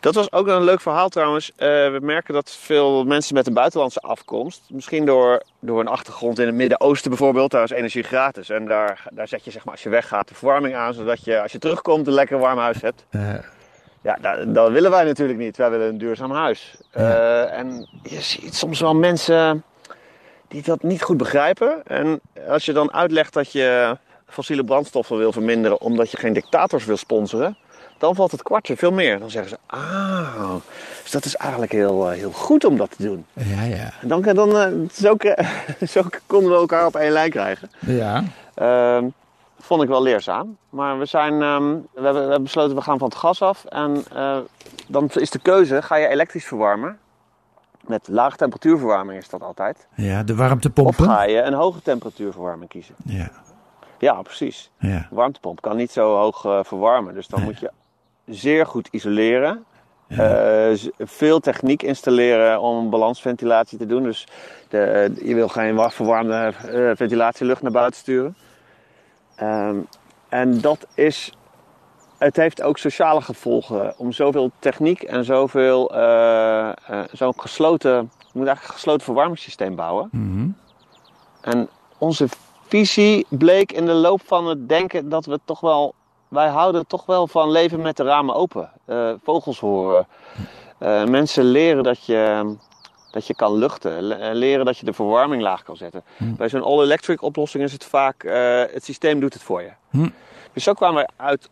Dat 0.00 0.14
was 0.14 0.32
ook 0.32 0.46
een 0.46 0.64
leuk 0.64 0.80
verhaal 0.80 1.08
trouwens. 1.08 1.52
Eh, 1.56 1.68
we 1.68 1.98
merken 2.02 2.34
dat 2.34 2.50
veel 2.50 3.04
mensen 3.04 3.34
met 3.34 3.46
een 3.46 3.54
buitenlandse 3.54 4.00
afkomst, 4.00 4.62
misschien 4.68 5.06
door, 5.06 5.42
door 5.60 5.80
een 5.80 5.88
achtergrond 5.88 6.38
in 6.38 6.46
het 6.46 6.54
Midden-Oosten 6.54 7.10
bijvoorbeeld, 7.10 7.50
daar 7.50 7.64
is 7.64 7.70
energie 7.70 8.02
gratis. 8.02 8.50
En 8.50 8.66
daar, 8.66 9.04
daar 9.10 9.28
zet 9.28 9.44
je 9.44 9.50
zeg 9.50 9.64
maar 9.64 9.74
als 9.74 9.82
je 9.82 9.88
weggaat 9.88 10.28
de 10.28 10.34
verwarming 10.34 10.74
aan, 10.74 10.94
zodat 10.94 11.24
je 11.24 11.42
als 11.42 11.52
je 11.52 11.58
terugkomt 11.58 12.06
een 12.06 12.12
lekker 12.12 12.38
warm 12.38 12.58
huis 12.58 12.80
hebt. 12.80 13.04
Ja, 14.02 14.18
dat, 14.20 14.54
dat 14.54 14.70
willen 14.70 14.90
wij 14.90 15.04
natuurlijk 15.04 15.38
niet. 15.38 15.56
Wij 15.56 15.70
willen 15.70 15.88
een 15.88 15.98
duurzaam 15.98 16.30
huis. 16.30 16.74
Eh, 16.90 17.58
en 17.58 17.88
je 18.02 18.20
ziet 18.20 18.54
soms 18.54 18.80
wel 18.80 18.94
mensen 18.94 19.64
die 20.48 20.62
dat 20.62 20.82
niet 20.82 21.02
goed 21.02 21.16
begrijpen. 21.16 21.82
En 21.84 22.20
als 22.48 22.64
je 22.64 22.72
dan 22.72 22.92
uitlegt 22.92 23.32
dat 23.32 23.52
je 23.52 23.96
fossiele 24.26 24.64
brandstoffen 24.64 25.18
wil 25.18 25.32
verminderen 25.32 25.80
omdat 25.80 26.10
je 26.10 26.16
geen 26.16 26.32
dictators 26.32 26.84
wil 26.84 26.96
sponsoren, 26.96 27.56
dan 28.02 28.14
valt 28.14 28.30
het 28.32 28.42
kwartje 28.42 28.76
veel 28.76 28.92
meer. 28.92 29.18
Dan 29.18 29.30
zeggen 29.30 29.50
ze, 29.50 29.58
ah, 29.76 30.54
dus 31.02 31.10
dat 31.10 31.24
is 31.24 31.36
eigenlijk 31.36 31.72
heel, 31.72 32.10
eh, 32.10 32.16
heel 32.18 32.30
goed 32.32 32.64
om 32.64 32.76
dat 32.76 32.90
te 32.96 33.02
doen. 33.02 33.26
ja, 33.32 33.62
ja. 33.62 33.90
En 34.00 34.08
dan, 34.08 34.22
dan 34.22 34.56
eh, 34.56 34.68
zo, 34.92 35.14
zo 35.94 36.02
konden 36.26 36.50
we 36.50 36.56
elkaar 36.56 36.86
op 36.86 36.96
één 36.96 37.12
lijn 37.12 37.30
krijgen. 37.30 37.70
Ja, 37.78 38.22
Ehm, 38.54 39.08
vond 39.60 39.82
ik 39.82 39.88
wel 39.88 40.02
leerzaam. 40.02 40.56
Maar 40.70 40.98
we, 40.98 41.04
zijn, 41.04 41.42
ehm, 41.42 41.68
we, 41.70 41.80
hebben, 41.94 42.12
we 42.14 42.18
hebben 42.20 42.42
besloten, 42.42 42.76
we 42.76 42.82
gaan 42.82 42.98
van 42.98 43.08
het 43.08 43.16
gas 43.18 43.42
af. 43.42 43.64
En 43.64 44.04
eh, 44.14 44.38
dan 44.88 45.10
is 45.14 45.30
de 45.30 45.38
keuze, 45.38 45.82
ga 45.82 45.96
je 45.96 46.06
elektrisch 46.08 46.44
verwarmen? 46.44 46.98
Met 47.86 48.08
lage 48.08 48.36
temperatuurverwarming 48.36 49.18
is 49.18 49.28
dat 49.28 49.42
altijd. 49.42 49.86
ja 49.94 50.22
de 50.22 50.32
Of 50.32 50.38
warmtepompen. 50.38 51.04
ga 51.04 51.22
je 51.22 51.40
een 51.42 51.52
hoge 51.54 51.82
temperatuurverwarming 51.82 52.70
kiezen? 52.70 52.94
Ja, 53.04 53.30
Ja, 53.98 54.22
precies. 54.22 54.70
ja. 54.78 55.06
Warmtepomp 55.10 55.60
kan 55.60 55.76
niet 55.76 55.90
zo 55.92 56.16
hoog 56.16 56.44
eh, 56.44 56.58
verwarmen. 56.62 57.14
Dus 57.14 57.26
dan 57.26 57.38
Nee. 57.40 57.48
moet 57.48 57.58
je 57.60 57.70
zeer 58.26 58.66
goed 58.66 58.88
isoleren. 58.90 59.64
Eh, 60.08 60.70
veel 60.98 61.40
techniek 61.40 61.82
installeren 61.82 62.60
om 62.60 62.90
balansventilatie 62.90 63.78
te 63.78 63.86
doen. 63.86 64.02
Dus 64.02 64.26
de, 64.68 65.12
je 65.24 65.34
wil 65.34 65.48
geen 65.48 65.74
wa- 65.74 65.90
verwarmde 65.90 66.34
eh, 66.34 66.90
ventilatielucht 66.94 67.62
naar 67.62 67.72
buiten 67.72 68.00
sturen. 68.00 68.36
Ehm, 69.36 69.76
en 70.28 70.60
dat 70.60 70.86
is. 70.94 71.32
Het 72.18 72.36
heeft 72.36 72.62
ook 72.62 72.78
sociale 72.78 73.20
gevolgen 73.20 73.94
om 73.98 74.12
zoveel 74.12 74.50
techniek 74.58 75.02
en 75.02 75.24
zoveel. 75.24 75.94
eh, 75.94 76.70
zo'n 77.12 77.40
gesloten. 77.40 77.92
Je 78.18 78.38
moet 78.38 78.46
eigenlijk 78.46 78.66
een 78.68 78.74
gesloten 78.74 79.04
verwarmingssysteem 79.04 79.76
bouwen. 79.76 80.08
Mhm. 80.12 80.48
En 81.40 81.68
onze 81.98 82.26
visie 82.68 83.26
bleek 83.28 83.72
in 83.72 83.86
de 83.86 83.92
loop 83.92 84.20
van 84.24 84.46
het 84.46 84.68
denken 84.68 85.08
dat 85.08 85.26
we 85.26 85.40
toch 85.44 85.60
wel. 85.60 85.94
Wij 86.32 86.48
houden 86.48 86.86
toch 86.86 87.06
wel 87.06 87.26
van 87.26 87.50
leven 87.50 87.80
met 87.80 87.96
de 87.96 88.02
ramen 88.02 88.34
open. 88.34 88.70
Eh, 88.84 89.12
vogels 89.22 89.60
horen. 89.60 90.06
Eh, 90.78 91.04
mensen 91.04 91.44
leren 91.44 91.82
dat 91.82 92.04
je, 92.04 92.54
dat 93.10 93.26
je 93.26 93.34
kan 93.34 93.54
luchten. 93.54 94.20
Eh, 94.20 94.34
leren 94.34 94.64
dat 94.64 94.78
je 94.78 94.84
de 94.84 94.92
verwarming 94.92 95.42
laag 95.42 95.62
kan 95.62 95.76
zetten. 95.76 96.02
Bij 96.18 96.48
zo'n 96.48 96.62
all-electric 96.62 97.22
oplossing 97.22 97.64
is 97.64 97.72
het 97.72 97.84
vaak. 97.84 98.22
het 98.72 98.84
systeem 98.84 99.20
doet 99.20 99.32
het 99.32 99.42
voor 99.42 99.62
je. 99.62 99.70
Hm. 99.90 100.08
Dus 100.52 100.64
zo 100.64 100.72
kwamen 100.72 101.02
we 101.02 101.22
uit 101.22 101.48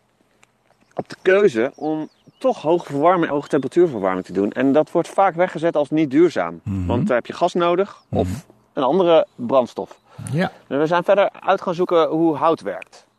op 0.93 1.09
de 1.09 1.15
keuze 1.21 1.71
om 1.75 2.09
toch 2.37 2.61
hoge 2.61 2.85
verwarming, 2.85 3.31
hoge 3.31 3.47
temperatuurverwarming 3.47 4.25
te 4.25 4.33
doen. 4.33 4.51
En 4.51 4.71
dat 4.71 4.91
wordt 4.91 5.07
vaak 5.07 5.35
weggezet 5.35 5.75
als 5.75 5.89
niet 5.89 6.11
duurzaam. 6.11 6.61
Want 6.63 7.07
daar 7.07 7.17
heb 7.17 7.25
je 7.25 7.33
gas 7.33 7.53
nodig 7.53 8.03
of 8.09 8.45
een 8.73 8.83
andere 8.83 9.27
brandstof. 9.35 9.99
Ja, 10.31 10.51
En 10.67 10.79
we 10.79 10.87
zijn 10.87 11.03
verder 11.03 11.29
uit 11.39 11.61
gaan 11.61 11.73
zoeken 11.73 12.07
hoe 12.07 12.35
hout 12.35 12.61
werkt. 12.61 13.09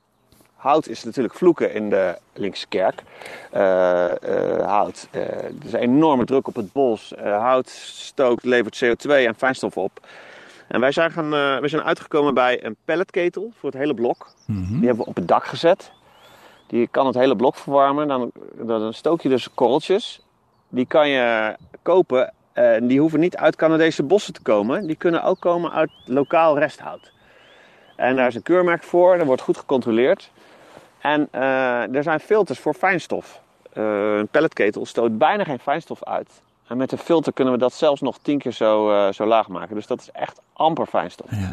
Hout 0.63 0.89
is 0.89 1.05
natuurlijk 1.05 1.35
vloeken 1.35 1.75
in 1.75 1.91
de 1.91 2.19
linkse 2.33 2.69
kerk. 2.69 3.03
Eh, 3.51 4.05
eh, 4.05 4.67
hout, 4.67 5.09
eh, 5.11 5.21
er 5.21 5.65
is 5.65 5.73
een 5.73 5.79
enorme 5.79 6.25
druk 6.25 6.47
op 6.47 6.55
het 6.55 6.73
bos. 6.73 7.13
Hout 7.23 7.69
stookt, 7.69 8.45
levert 8.45 8.77
CO2 8.85 9.27
en 9.27 9.35
fijnstof 9.35 9.77
op. 9.77 10.01
En 10.69 10.81
wij 10.81 10.93
zijn, 10.93 11.11
gaan, 11.11 11.31
we 11.61 11.69
zijn 11.69 11.83
uitgekomen 11.83 12.35
bij 12.35 12.65
een 12.65 12.77
pelletketel 12.85 13.53
voor 13.59 13.71
het 13.71 13.79
hele 13.79 13.95
blok. 13.95 14.27
Die 14.47 14.87
hebben 14.87 14.97
we 14.97 15.11
op 15.11 15.17
het 15.17 15.29
dak 15.29 15.45
gezet. 15.45 15.93
Die 16.67 16.89
kan 16.91 17.07
het 17.07 17.15
hele 17.15 17.37
blok 17.37 17.57
verwarmen. 17.57 18.09
Dan, 18.09 18.31
dan 18.67 18.95
stook 18.95 19.21
je 19.21 19.29
dus 19.29 19.55
korreltjes. 19.55 20.23
Die 20.69 20.87
kan 20.87 21.09
je 21.09 21.57
kopen. 21.83 22.33
En 22.53 22.87
die 22.87 23.01
hoeven 23.01 23.21
niet 23.21 23.37
uit 23.37 23.57
Canadese 23.57 24.03
bossen 24.03 24.33
te 24.33 24.43
komen. 24.43 24.87
Die 24.87 24.97
kunnen 24.97 25.23
ook 25.23 25.41
komen 25.41 25.73
uit 25.73 25.91
lokaal 26.05 26.59
resthout. 26.59 27.13
En 27.97 28.17
daar 28.17 28.27
is 28.27 28.35
een 28.35 28.43
keurmerk 28.43 28.83
voor. 28.83 29.19
Dat 29.19 29.27
wordt 29.27 29.43
goed 29.43 29.57
gecontroleerd. 29.57 30.31
En 31.03 31.29
eh, 31.31 31.95
er 31.95 32.03
zijn 32.03 32.21
filters 32.21 32.59
voor 32.59 32.75
fijnstof. 32.75 33.41
Eh, 33.73 34.17
een 34.17 34.29
pelletketel 34.29 34.87
stoot 34.87 35.19
bijna 35.19 35.45
geen 35.45 35.59
fijnstof 35.59 36.05
uit. 36.05 36.43
En 36.67 36.77
met 36.77 36.93
een 36.93 36.99
filter 36.99 37.33
kunnen 37.33 37.53
we 37.53 37.59
dat 37.59 37.73
zelfs 37.73 38.01
nog 38.01 38.19
tien 38.23 38.39
keer 38.39 38.53
zo, 38.53 38.91
eh, 38.91 39.13
zo 39.13 39.27
laag 39.27 39.49
maken. 39.49 39.75
Dus 39.75 39.87
dat 39.87 40.01
is 40.01 40.11
echt 40.11 40.41
amper 40.53 40.87
fijnstof. 40.87 41.31
ja. 41.31 41.51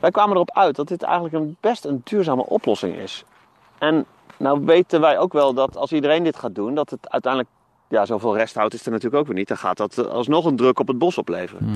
Wij 0.00 0.10
kwamen 0.10 0.34
erop 0.34 0.50
uit 0.50 0.76
dat 0.76 0.88
dit 0.88 1.02
eigenlijk 1.02 1.34
een 1.34 1.56
best 1.60 1.84
een 1.84 2.00
duurzame 2.04 2.46
oplossing 2.46 2.96
is. 2.96 3.24
En 3.78 4.04
nou 4.36 4.64
weten 4.64 5.00
wij 5.00 5.18
ook 5.18 5.32
wel 5.32 5.54
dat 5.54 5.76
als 5.76 5.92
iedereen 5.92 6.24
dit 6.24 6.36
gaat 6.36 6.54
doen, 6.54 6.74
dat 6.74 6.90
het 6.90 7.10
uiteindelijk, 7.10 7.52
ja, 7.88 8.06
zoveel 8.06 8.36
resthout 8.36 8.74
is 8.74 8.84
er 8.84 8.90
natuurlijk 8.90 9.20
ook 9.20 9.26
weer 9.26 9.36
niet. 9.36 9.48
Dan 9.48 9.56
gaat 9.56 9.76
dat 9.76 10.08
alsnog 10.08 10.44
een 10.44 10.56
druk 10.56 10.78
op 10.78 10.88
het 10.88 10.98
bos 10.98 11.18
opleveren. 11.18 11.66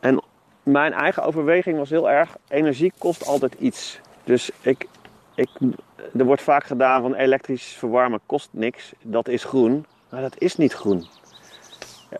En 0.00 0.22
mijn 0.62 0.92
eigen 0.92 1.22
overweging 1.22 1.78
was 1.78 1.90
heel 1.90 2.10
erg, 2.10 2.36
energie 2.48 2.92
kost 2.98 3.26
altijd 3.26 3.54
iets. 3.58 4.00
Dus 4.24 4.50
ik, 4.60 4.86
ik, 5.34 5.48
er 6.18 6.24
wordt 6.24 6.42
vaak 6.42 6.64
gedaan 6.64 7.02
van 7.02 7.14
elektrisch 7.14 7.66
verwarmen 7.66 8.20
kost 8.26 8.48
niks, 8.52 8.92
dat 9.02 9.28
is 9.28 9.44
groen. 9.44 9.86
Maar 10.10 10.20
dat 10.20 10.34
is 10.38 10.56
niet 10.56 10.72
groen. 10.72 11.04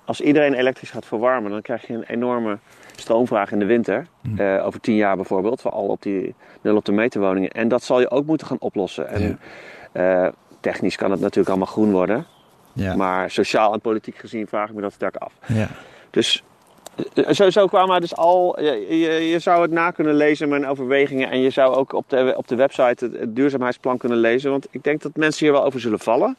Als 0.05 0.21
iedereen 0.21 0.55
elektrisch 0.55 0.91
gaat 0.91 1.07
verwarmen, 1.07 1.51
dan 1.51 1.63
krijg 1.63 1.87
je 1.87 1.93
een 1.93 2.03
enorme 2.03 2.59
stroomvraag 2.97 3.53
in 3.53 3.59
de 3.59 3.65
winter. 3.65 4.07
Eh, 4.37 4.67
over 4.67 4.81
tien 4.81 4.95
jaar 4.95 5.17
bijvoorbeeld, 5.17 5.61
vooral 5.61 5.87
op 5.87 6.03
die 6.03 6.35
nul 6.61 6.77
op 6.77 6.85
de 6.85 6.93
meter 6.93 7.21
woningen. 7.21 7.51
En 7.51 7.69
dat 7.69 7.83
zal 7.83 8.01
je 8.01 8.11
ook 8.11 8.27
moeten 8.27 8.47
gaan 8.47 8.61
oplossen. 8.61 9.09
En 9.09 9.41
eh, 9.93 10.29
technisch 10.61 10.97
kan 10.97 11.11
het 11.11 11.21
natuurlijk 11.21 11.49
allemaal 11.49 11.67
groen 11.67 11.91
worden. 11.93 12.27
Ja, 12.73 12.97
Maar 12.97 13.31
sociaal 13.31 13.73
en 13.73 13.81
politiek 13.81 14.17
gezien 14.17 14.47
vraag 14.47 14.69
ik 14.69 14.75
me 14.75 14.81
dat 14.81 14.93
sterk 14.93 15.17
af. 15.17 15.33
ja. 15.47 15.69
Dus 16.11 16.43
zo, 17.31 17.51
zo 17.51 17.67
kwamen 17.67 17.95
we 17.95 18.01
dus 18.01 18.17
al. 18.17 18.61
Je, 18.61 19.29
je, 19.29 19.39
zou 19.39 19.63
het 19.63 19.71
na 19.71 19.91
kunnen 19.91 20.15
lezen, 20.15 20.49
mijn 20.49 20.67
overwegingen. 20.67 21.31
En 21.31 21.41
je 21.41 21.51
zou 21.51 21.75
ook 21.75 21.93
op 21.93 22.05
de, 22.09 22.35
op 22.37 22.49
de 22.49 22.57
website 22.57 23.05
het, 23.05 23.19
het 23.19 23.37
duurzaamheidsplan 23.37 23.99
kunnen 23.99 24.19
lezen. 24.19 24.51
Want 24.51 24.67
ik 24.71 24.85
denk 24.85 25.03
dat 25.03 25.17
mensen 25.17 25.45
hier 25.47 25.55
wel 25.55 25.65
over 25.65 25.81
zullen 25.81 25.99
vallen. 25.99 26.37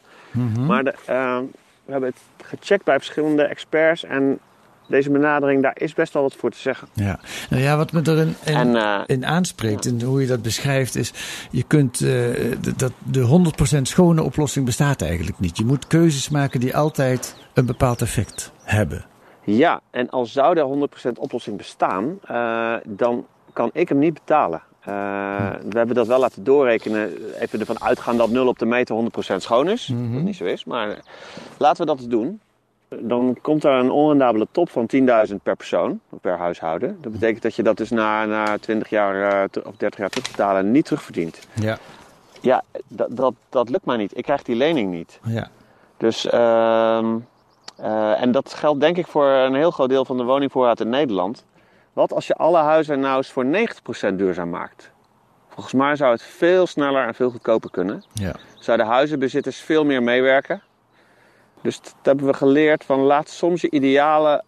Maar 0.68 0.84
de, 0.84 0.94
eh, 1.06 1.40
we 1.86 1.92
hebben 1.92 2.10
het 2.10 2.48
gecheckt 2.48 2.84
bij 2.84 2.98
verschillende 2.98 3.44
experts. 3.44 4.04
En 4.04 4.40
deze 4.88 5.12
benadering, 5.12 5.62
daar 5.62 5.76
is 5.78 5.94
best 5.94 6.14
wel 6.14 6.22
wat 6.22 6.36
voor 6.36 6.52
te 6.52 6.58
zeggen. 6.58 6.88
Ja, 6.94 7.20
nou 7.50 7.62
ja, 7.62 7.78
wat 7.78 7.92
me 7.92 8.02
erin 8.04 8.36
in, 8.46 8.54
En, 8.54 8.76
eh, 8.76 9.02
in 9.06 9.26
aanspreekt 9.26 9.86
en 9.86 10.02
hoe 10.02 10.22
je 10.22 10.28
dat 10.28 10.42
beschrijft 10.42 10.96
is, 10.96 11.14
je 11.52 11.64
kunt, 11.64 12.02
eh, 12.02 12.12
dat 12.76 12.92
de 13.04 13.22
100% 13.22 13.88
schone 13.88 14.24
oplossing 14.24 14.66
bestaat 14.66 15.02
eigenlijk 15.02 15.40
niet. 15.40 15.58
Je 15.58 15.66
moet 15.66 15.88
keuzes 15.88 16.30
maken 16.30 16.60
die 16.60 16.76
altijd 16.76 17.36
een 17.54 17.66
bepaald 17.66 18.02
effect 18.02 18.52
hebben. 18.64 19.06
Ja, 19.46 19.82
en 19.92 20.10
als 20.10 20.32
zou 20.32 20.56
de 20.56 20.88
100% 21.10 21.20
oplossing 21.20 21.58
bestaan, 21.58 22.20
eh, 22.28 22.74
dan 22.86 23.26
kan 23.54 23.70
ik 23.74 23.90
hem 23.90 23.98
niet 24.00 24.14
betalen. 24.14 24.62
Eh, 24.82 24.94
We 25.70 25.78
hebben 25.78 25.96
dat 25.96 26.08
wel 26.08 26.20
laten 26.20 26.44
doorrekenen, 26.44 27.12
even 27.40 27.60
ervan 27.60 27.82
uitgaan 27.84 28.18
dat 28.18 28.30
0 28.30 28.48
op 28.48 28.60
de 28.60 28.66
meter 28.66 28.96
100% 28.96 29.42
schoon 29.42 29.70
is. 29.70 29.86
Dat 29.86 29.98
niet 30.24 30.36
zo 30.36 30.44
is, 30.44 30.64
maar 30.66 30.90
eh, 30.90 30.98
laten 31.58 31.86
we 31.86 31.96
dat 31.96 32.10
doen. 32.10 32.40
dan 33.00 33.38
komt 33.42 33.64
er 33.64 33.72
een 33.72 33.92
onrendabele 33.92 34.48
top 34.52 34.70
van 34.70 34.86
10.000 34.86 35.44
per 35.44 35.56
persoon, 35.56 36.00
per 36.22 36.38
huishouden. 36.38 36.98
Dat 37.02 37.12
betekent 37.12 37.42
dat 37.42 37.56
je 37.56 37.64
dat 37.64 37.78
dus 37.78 37.90
na, 37.90 38.26
na 38.26 38.58
20 38.58 38.90
jaar 38.90 39.48
of 39.64 39.76
30 39.78 40.00
jaar 40.00 40.10
terugbetalen 40.10 40.72
niet 40.72 40.86
terugverdient. 40.86 41.40
Ja, 41.54 41.78
Ja, 42.42 42.64
dat, 42.88 43.08
dat, 43.12 43.34
dat 43.50 43.70
lukt 43.70 43.86
mij 43.86 43.98
niet. 43.98 44.18
Ik 44.18 44.24
krijg 44.24 44.44
die 44.44 44.56
lening 44.56 44.92
niet. 44.92 45.20
ja. 45.24 45.48
Dus, 45.98 46.26
ehm, 46.28 47.16
eh, 47.76 48.22
en 48.22 48.32
dat 48.32 48.54
geldt 48.54 48.80
denk 48.80 48.98
ik 48.98 49.08
voor 49.08 49.28
een 49.28 49.56
heel 49.56 49.72
groot 49.72 49.90
deel 49.90 50.06
van 50.06 50.18
de 50.18 50.24
woningvoorraad 50.24 50.80
in 50.80 50.90
Nederland. 50.90 51.46
Wat 51.94 52.14
als 52.14 52.28
je 52.28 52.34
alle 52.34 52.58
huizen 52.58 53.00
nou 53.00 53.18
eens 53.18 53.32
voor 53.32 53.46
90% 53.46 54.16
duurzaam 54.16 54.50
maakt? 54.50 54.92
Volgens 55.48 55.74
mij 55.74 55.96
zou 55.96 56.12
het 56.12 56.22
veel 56.22 56.68
sneller 56.68 57.08
en 57.08 57.16
veel 57.16 57.30
goedkoper 57.30 57.72
kunnen. 57.72 58.04
ja. 58.14 58.36
Zouden 58.60 58.86
huizenbezitters 58.86 59.60
veel 59.60 59.86
meer 59.86 60.04
meewerken. 60.04 60.62
Dus 61.62 61.82
dat 61.82 61.94
hebben 62.02 62.26
we 62.26 62.34
geleerd 62.34 62.84
van 62.84 63.00
laat 63.00 63.30
soms 63.30 63.62
je 63.62 63.70
idealen 63.70 64.44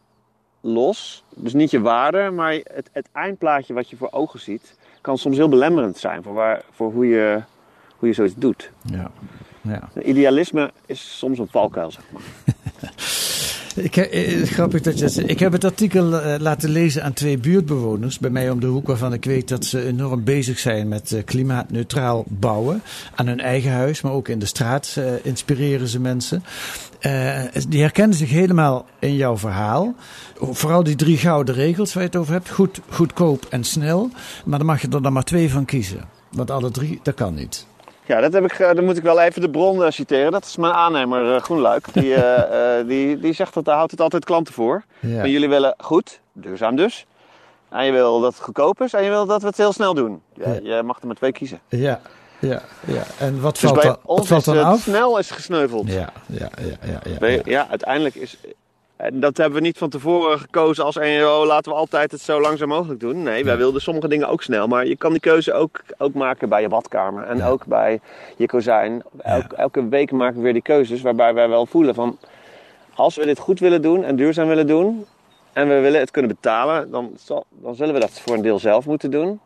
los. 0.61 1.23
Dus 1.35 1.53
niet 1.53 1.71
je 1.71 1.81
waarde, 1.81 2.29
maar 2.29 2.53
het, 2.53 2.89
het 2.91 3.09
eindplaatje 3.11 3.73
wat 3.73 3.89
je 3.89 3.97
voor 3.97 4.11
ogen 4.11 4.39
ziet... 4.39 4.77
kan 5.01 5.17
soms 5.17 5.37
heel 5.37 5.49
belemmerend 5.49 5.97
zijn 5.97 6.23
voor, 6.23 6.33
waar, 6.33 6.61
voor 6.71 6.91
hoe, 6.91 7.07
je, 7.07 7.41
hoe 7.97 8.07
je 8.07 8.13
zoiets 8.13 8.35
doet. 8.35 8.71
ja. 8.83 9.11
ja. 9.61 9.89
Idealisme 10.03 10.71
is 10.85 11.17
soms 11.17 11.39
een 11.39 11.47
valkuil, 11.47 11.91
zeg 11.91 12.03
maar. 12.11 12.21
Ik, 13.77 13.97
eh, 13.97 14.43
grappig 14.43 14.81
dat 14.81 14.99
je. 14.99 15.25
Ik 15.25 15.39
heb 15.39 15.51
het 15.51 15.63
artikel 15.63 16.19
eh, 16.19 16.39
laten 16.39 16.69
lezen 16.69 17.03
aan 17.03 17.13
twee 17.13 17.37
buurtbewoners 17.37 18.19
bij 18.19 18.29
mij 18.29 18.49
om 18.49 18.59
de 18.59 18.67
hoek, 18.67 18.87
waarvan 18.87 19.13
ik 19.13 19.25
weet 19.25 19.47
dat 19.47 19.65
ze 19.65 19.85
enorm 19.85 20.23
bezig 20.23 20.59
zijn 20.59 20.87
met 20.87 21.11
eh, 21.11 21.23
klimaatneutraal 21.23 22.23
bouwen. 22.27 22.81
Aan 23.15 23.27
hun 23.27 23.39
eigen 23.39 23.71
huis, 23.71 24.01
maar 24.01 24.11
ook 24.11 24.27
in 24.27 24.39
de 24.39 24.45
straat 24.45 24.99
inspireren 25.23 25.87
ze 25.87 25.99
mensen. 25.99 26.43
Die 27.67 27.81
herkennen 27.81 28.17
zich 28.17 28.29
helemaal 28.29 28.85
in 28.99 29.15
jouw 29.15 29.37
verhaal. 29.37 29.95
Vooral 30.39 30.83
die 30.83 30.95
drie 30.95 31.17
gouden 31.17 31.55
regels 31.55 31.93
waar 31.93 32.03
je 32.03 32.09
het 32.09 32.19
over 32.19 32.33
hebt: 32.33 32.49
goed, 32.49 32.79
goedkoop 32.89 33.45
en 33.49 33.63
snel. 33.63 34.09
Maar 34.45 34.57
dan 34.57 34.67
mag 34.67 34.81
je 34.81 34.87
er 34.89 35.01
dan 35.01 35.13
maar 35.13 35.23
twee 35.23 35.49
van 35.49 35.65
kiezen. 35.65 36.09
Want 36.31 36.51
alle 36.51 36.71
drie, 36.71 36.99
dat 37.03 37.15
kan 37.15 37.33
niet. 37.33 37.65
Ja, 38.07 38.21
dat 38.21 38.33
heb 38.33 38.43
ik, 38.43 38.59
eh, 38.59 38.75
dan 38.75 38.85
moet 38.85 38.97
ik 38.97 39.03
wel 39.03 39.19
even 39.19 39.41
de 39.41 39.49
bron 39.49 39.83
eh, 39.83 39.91
citeren. 39.91 40.31
Dat 40.31 40.45
is 40.45 40.57
mijn 40.57 40.73
aannemer 40.73 41.35
eh, 41.35 41.41
Groenluik. 41.41 41.93
Die, 41.93 42.15
die, 42.91 43.19
die 43.19 43.33
zegt 43.33 43.53
dat 43.53 43.65
daar 43.65 43.75
houdt 43.75 43.91
het 43.91 44.01
altijd 44.01 44.25
klanten 44.25 44.53
voor. 44.53 44.83
Ja. 44.99 45.17
Maar 45.17 45.29
jullie 45.29 45.49
willen 45.49 45.75
goed, 45.77 46.19
duurzaam 46.33 46.75
dus. 46.75 47.05
En 47.69 47.85
je 47.85 47.91
wil 47.91 48.19
dat 48.19 48.33
het 48.33 48.41
goedkoop 48.43 48.81
is 48.81 48.93
en 48.93 49.03
je 49.03 49.09
wil 49.09 49.25
dat 49.25 49.41
we 49.41 49.47
het 49.47 49.57
heel 49.57 49.73
snel 49.73 49.93
doen. 49.93 50.21
Je, 50.33 50.59
je 50.63 50.83
mag 50.83 50.99
er 50.99 51.07
maar 51.07 51.15
twee 51.15 51.31
kiezen. 51.31 51.59
Ja, 51.67 52.01
ja, 52.39 52.61
ja. 52.85 53.03
En 53.19 53.41
wat 53.41 53.53
Dus 53.53 53.61
valt, 53.61 53.75
bij 53.75 53.83
dan, 53.83 53.97
wat 54.03 54.27
valt 54.27 54.39
is 54.39 54.45
dan 54.45 54.57
het 54.57 54.65
af? 54.65 54.79
snel 54.79 55.17
is 55.17 55.31
gesneuveld. 55.31 55.91
Ja, 55.91 56.09
ja, 56.25 56.49
ja, 56.61 56.65
ja. 56.81 57.01
ja, 57.19 57.27
ja. 57.27 57.41
ja, 57.45 57.67
uiteindelijk 57.69 58.15
is... 58.15 58.37
En 58.97 59.19
dat 59.19 59.37
hebben 59.37 59.59
we 59.59 59.65
niet 59.65 59.77
van 59.77 59.89
tevoren 59.89 60.39
gekozen 60.39 60.83
als 60.85 60.97
oh, 60.97 61.43
laten 61.45 61.71
we 61.71 61.77
altijd 61.77 62.11
het 62.11 62.21
zo 62.21 62.41
langzaam 62.41 62.67
mogelijk 62.67 62.99
doen. 62.99 63.23
Nee, 63.23 63.43
wij 63.45 63.57
wilden 63.57 63.81
sommige 63.81 64.07
dingen 64.07 64.29
ook 64.29 64.43
snel. 64.43 64.67
Maar 64.67 64.85
je 64.85 64.95
kan 64.95 65.11
die 65.11 65.19
keuze 65.19 65.53
ook, 65.53 65.81
ook 65.97 66.13
maken 66.13 66.49
bij 66.49 66.61
je 66.61 66.67
badkamer. 66.69 67.23
En 67.23 67.43
ook 67.43 67.65
bij 67.65 67.99
je 68.37 68.45
kozijn. 68.45 69.03
Elk- 69.21 69.51
elke 69.53 69.87
week 69.87 70.11
maken 70.11 70.35
we 70.35 70.41
weer 70.41 70.53
die 70.53 70.61
keuzes 70.61 71.01
waarbij 71.01 71.33
wij 71.33 71.49
wel 71.49 71.65
voelen 71.65 71.95
van... 71.95 72.17
Als 72.95 73.15
we 73.15 73.25
dit 73.25 73.39
goed 73.39 73.59
willen 73.59 73.81
doen 73.81 74.03
en 74.03 74.15
duurzaam 74.15 74.47
willen 74.47 74.67
doen... 74.67 75.05
en 75.53 75.67
we 75.67 75.79
willen 75.79 75.99
het 75.99 76.11
kunnen 76.11 76.31
betalen... 76.31 76.91
dan, 76.91 77.11
zal- 77.17 77.45
dan 77.49 77.75
zullen 77.75 77.93
we 77.93 77.99
dat 77.99 78.19
voor 78.19 78.35
een 78.35 78.41
deel 78.41 78.59
zelf 78.59 78.85
moeten 78.85 79.11
doen. 79.11 79.39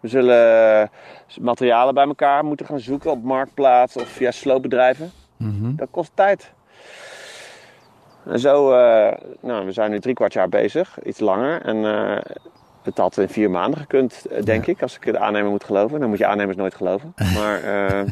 We 0.00 0.08
zullen 0.08 0.80
eh, 0.82 0.88
materialen 1.40 1.94
bij 1.94 2.06
elkaar 2.06 2.44
moeten 2.44 2.66
gaan 2.66 2.80
zoeken 2.80 3.10
op 3.10 3.22
marktplaats 3.22 3.96
of 3.96 4.08
via 4.08 4.30
sloopbedrijven. 4.30 5.12
Mhm. 5.36 5.74
Dat 5.76 5.88
kost 5.90 6.10
tijd. 6.14 6.52
En 8.26 8.38
zo, 8.38 8.72
eh, 8.72 9.12
nou, 9.40 9.66
we 9.66 9.72
zijn 9.72 9.90
nu 9.90 10.00
drie 10.00 10.14
kwart 10.14 10.32
jaar 10.32 10.48
bezig, 10.48 10.98
iets 11.04 11.20
langer. 11.20 11.62
En 11.62 11.84
eh, 11.84 12.16
het 12.82 12.98
had 12.98 13.16
in 13.18 13.28
vier 13.28 13.50
maanden 13.50 13.80
gekund, 13.80 14.26
eh, 14.30 14.42
denk 14.44 14.66
ik, 14.66 14.82
als 14.82 14.94
ik 15.00 15.12
de 15.12 15.18
aannemer 15.18 15.50
moet 15.50 15.64
geloven. 15.64 16.00
Dan 16.00 16.08
moet 16.08 16.18
je 16.18 16.26
aannemers 16.26 16.56
nooit 16.56 16.74
geloven. 16.74 17.14
Maar 17.38 17.60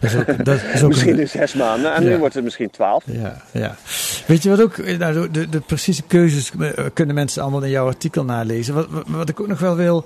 Dat 0.00 0.10
is 0.10 0.16
ook, 0.16 0.44
dat 0.44 0.60
is 0.74 0.82
ook 0.82 0.88
misschien 0.88 1.12
een- 1.12 1.20
in 1.20 1.28
zes 1.28 1.54
maanden. 1.54 1.94
En 1.94 2.02
Ja. 2.02 2.08
nu 2.08 2.16
wordt 2.18 2.34
het 2.34 2.44
misschien 2.44 2.70
twaalf. 2.70 3.04
Ja, 3.06 3.36
ja. 3.52 3.74
Weet 4.26 4.42
je 4.42 4.50
wat 4.50 4.60
ook, 4.62 4.76
nou, 4.98 5.30
de, 5.30 5.48
de, 5.48 5.60
precieze 5.60 6.02
keuzes 6.02 6.52
kunnen 6.94 7.14
mensen 7.14 7.42
allemaal 7.42 7.62
in 7.62 7.70
jouw 7.70 7.86
artikel 7.86 8.24
nalezen. 8.24 8.74
Wat, 8.74 8.86
wat, 8.90 9.04
wat 9.06 9.28
ik 9.28 9.40
ook 9.40 9.46
nog 9.48 9.58
wel 9.58 9.76
wil 9.76 10.04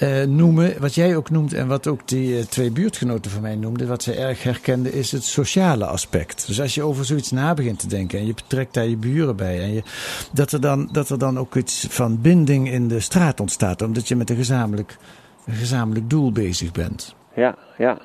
eh, 0.00 0.22
noemen, 0.26 0.80
wat 0.80 0.94
jij 0.94 1.16
ook 1.16 1.30
noemt 1.30 1.52
en 1.52 1.68
wat 1.68 1.86
ook 1.86 2.08
die 2.08 2.38
eh, 2.38 2.44
twee 2.44 2.70
buurtgenoten 2.70 3.30
van 3.30 3.42
mij 3.42 3.56
noemden, 3.56 3.88
wat 3.88 4.02
ze 4.02 4.14
erg 4.14 4.42
herkenden, 4.42 4.92
is 4.92 5.12
het 5.12 5.24
sociale 5.24 5.86
aspect. 5.86 6.46
Dus 6.46 6.60
als 6.60 6.74
je 6.74 6.82
over 6.82 7.04
zoiets 7.04 7.30
na 7.30 7.54
begint 7.54 7.78
te 7.78 7.86
denken 7.86 8.18
en 8.18 8.26
je 8.26 8.34
betrekt 8.34 8.74
daar 8.74 8.86
je 8.86 8.96
buren 8.96 9.36
bij, 9.36 9.60
en 9.60 9.72
je, 9.72 9.82
dat, 10.32 10.52
er 10.52 10.60
dan, 10.60 10.88
dat 10.92 11.08
er 11.08 11.18
dan 11.18 11.38
ook 11.38 11.54
iets 11.54 11.86
van 11.90 12.20
binding 12.20 12.70
in 12.70 12.88
de 12.88 13.00
straat 13.00 13.40
ontstaat, 13.40 13.82
omdat 13.82 14.08
je 14.08 14.16
met 14.16 14.30
een 14.30 14.36
gezamenlijk, 14.36 14.96
een 15.46 15.54
gezamenlijk 15.54 16.10
doel 16.10 16.32
bezig 16.32 16.72
bent. 16.72 17.14
Ja, 17.34 17.54
ja. 17.78 17.98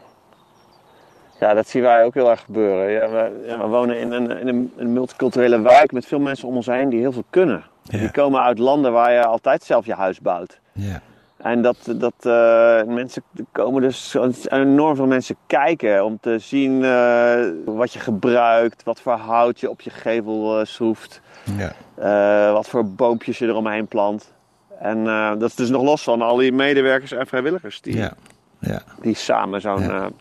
Ja, 1.39 1.53
dat 1.53 1.67
zien 1.67 1.81
wij 1.81 2.03
ook 2.03 2.13
heel 2.13 2.29
erg 2.29 2.41
gebeuren. 2.41 2.91
Ja, 2.91 3.09
we, 3.09 3.45
ja, 3.47 3.57
we 3.57 3.67
wonen 3.67 3.99
in 3.99 4.11
een, 4.11 4.39
in 4.39 4.47
een, 4.47 4.71
een 4.77 4.93
multiculturele 4.93 5.61
wijk 5.61 5.91
met 5.91 6.05
veel 6.05 6.19
mensen 6.19 6.47
om 6.47 6.55
ons 6.55 6.65
heen 6.65 6.89
die 6.89 6.99
heel 6.99 7.11
veel 7.11 7.25
kunnen. 7.29 7.63
Ja. 7.83 7.99
Die 7.99 8.11
komen 8.11 8.41
uit 8.41 8.59
landen 8.59 8.91
waar 8.91 9.11
je 9.11 9.25
altijd 9.25 9.63
zelf 9.63 9.85
je 9.85 9.93
huis 9.93 10.19
bouwt. 10.19 10.59
Ja, 10.71 11.01
En 11.45 11.61
dat, 11.61 11.77
dat 11.95 12.13
eh, 12.19 12.83
mensen 12.93 13.23
er 13.35 13.45
komen 13.51 13.81
dus 13.81 14.15
enorm 14.47 14.95
veel 14.95 15.05
mensen 15.05 15.35
kijken 15.47 16.05
om 16.05 16.17
te 16.21 16.39
zien 16.39 16.83
eh, 16.83 17.45
wat 17.65 17.93
je 17.93 17.99
gebruikt, 17.99 18.83
wat 18.83 19.01
voor 19.01 19.13
hout 19.13 19.59
je 19.59 19.69
op 19.69 19.81
je 19.81 19.89
gevel 19.89 20.59
eh, 20.59 20.65
schroeft, 20.65 21.21
ja, 21.57 22.51
wat 22.51 22.67
voor 22.67 22.91
boompjes 22.91 23.37
je 23.37 23.45
eromheen 23.45 23.87
plant. 23.87 24.31
En 24.79 25.03
dat 25.39 25.49
is 25.49 25.55
dus 25.55 25.69
nog 25.69 25.83
los 25.83 26.03
van 26.03 26.21
al 26.21 26.35
die 26.35 26.51
medewerkers 26.51 27.11
en 27.11 27.27
vrijwilligers 27.27 27.81
die, 27.81 27.97
ja. 27.97 28.13
ja. 28.59 28.81
die 29.01 29.15
samen 29.15 29.61
zo'n 29.61 30.13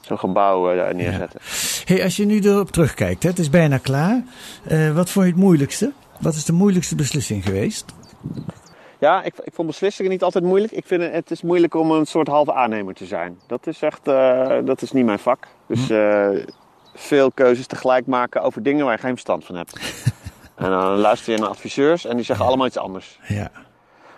zo'n 0.00 0.18
gebouw 0.18 0.92
neerzetten. 0.92 1.40
Hey, 1.84 2.04
als 2.04 2.16
je 2.16 2.24
nu 2.24 2.40
erop 2.40 2.70
terugkijkt, 2.70 3.22
hè, 3.22 3.28
het 3.28 3.38
is 3.38 3.50
bijna 3.50 3.78
klaar. 3.78 4.22
Wat 4.94 5.10
vond 5.10 5.26
je 5.26 5.32
het 5.32 5.40
moeilijkste? 5.40 5.92
Wat 6.20 6.34
is 6.34 6.44
de 6.44 6.52
moeilijkste 6.52 6.94
beslissing 6.94 7.44
geweest? 7.44 7.84
Ja, 9.02 9.22
ik, 9.22 9.34
ik 9.44 9.52
vond 9.54 9.68
beslissingen 9.68 10.10
niet 10.10 10.22
altijd 10.22 10.44
moeilijk. 10.44 10.72
Ik 10.72 10.86
vind 10.86 11.02
het, 11.02 11.12
het 11.12 11.30
is 11.30 11.42
moeilijk 11.42 11.74
om 11.74 11.90
een 11.90 12.06
soort 12.06 12.28
halve 12.28 12.52
aannemer 12.52 12.94
te 12.94 13.04
zijn. 13.04 13.40
Dat 13.46 13.66
is 13.66 13.82
echt, 13.82 14.08
eh, 14.08 14.58
dat 14.64 14.82
is 14.82 14.92
niet 14.92 15.04
mijn 15.04 15.18
vak. 15.18 15.46
Dus 15.66 15.90
eh, 15.90 16.28
veel 16.94 17.30
keuzes 17.32 17.66
tegelijk 17.66 18.06
maken 18.06 18.42
over 18.42 18.62
dingen 18.62 18.84
waar 18.84 18.94
je 18.94 19.00
geen 19.00 19.10
verstand 19.10 19.44
van 19.44 19.54
hebt. 19.54 19.76
en 20.56 20.70
dan 20.70 20.96
luister 20.96 21.32
je 21.32 21.38
naar 21.38 21.48
adviseurs 21.48 22.04
en 22.04 22.16
die 22.16 22.24
zeggen 22.24 22.46
allemaal 22.46 22.66
iets 22.66 22.78
anders. 22.78 23.18
Ja, 23.26 23.50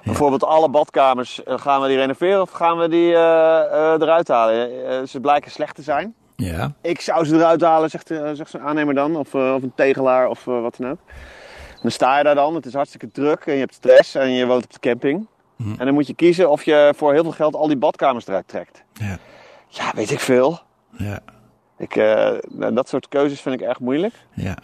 Bijvoorbeeld 0.04 0.44
alle 0.44 0.68
badkamers, 0.68 1.42
eh, 1.42 1.58
gaan 1.58 1.80
we 1.80 1.88
die 1.88 1.96
renoveren 1.96 2.40
of 2.40 2.50
gaan 2.50 2.78
we 2.78 2.88
die 2.88 3.10
eruit 4.02 4.28
halen? 4.28 5.08
Ze 5.08 5.20
blijken 5.20 5.50
slecht 5.50 5.74
te 5.74 5.82
zijn. 5.82 6.14
ja, 6.36 6.72
Ik 6.80 7.00
zou 7.00 7.24
ze 7.24 7.34
eruit 7.34 7.60
halen, 7.60 7.90
zegt, 7.90 8.06
zegt 8.32 8.50
zo'n 8.50 8.60
aannemer 8.60 8.94
dan. 8.94 9.16
Of, 9.16 9.34
of 9.34 9.62
een 9.62 9.72
tegelaar 9.74 10.28
of 10.28 10.44
wat 10.44 10.76
dan 10.78 10.90
ook. 10.90 10.98
Dan 11.84 11.92
sta 11.92 12.18
je 12.18 12.24
daar 12.24 12.34
dan, 12.34 12.54
het 12.54 12.66
is 12.66 12.74
hartstikke 12.74 13.10
druk 13.10 13.46
en 13.46 13.52
je 13.52 13.58
hebt 13.58 13.74
stress 13.74 14.14
en 14.14 14.30
je 14.30 14.46
woont 14.46 14.64
op 14.64 14.72
de 14.72 14.78
camping. 14.78 15.26
En 15.56 15.84
dan 15.84 15.94
moet 15.94 16.06
je 16.06 16.14
kiezen 16.14 16.50
of 16.50 16.62
je 16.62 16.92
voor 16.96 17.12
heel 17.12 17.22
veel 17.22 17.32
geld 17.32 17.54
al 17.54 17.66
die 17.66 17.76
badkamers 17.76 18.26
eruit 18.26 18.48
trekt. 18.48 18.82
ja, 18.92 19.18
Ja, 19.68 19.92
weet 19.94 20.10
ik 20.10 20.20
veel. 20.20 20.58
ja, 20.90 21.18
Ik, 21.78 21.96
eh, 21.96 22.30
nou, 22.48 22.74
dat 22.74 22.88
soort 22.88 23.08
keuzes 23.08 23.40
vind 23.40 23.60
ik 23.60 23.66
erg 23.66 23.80
moeilijk. 23.80 24.14
ja, 24.32 24.56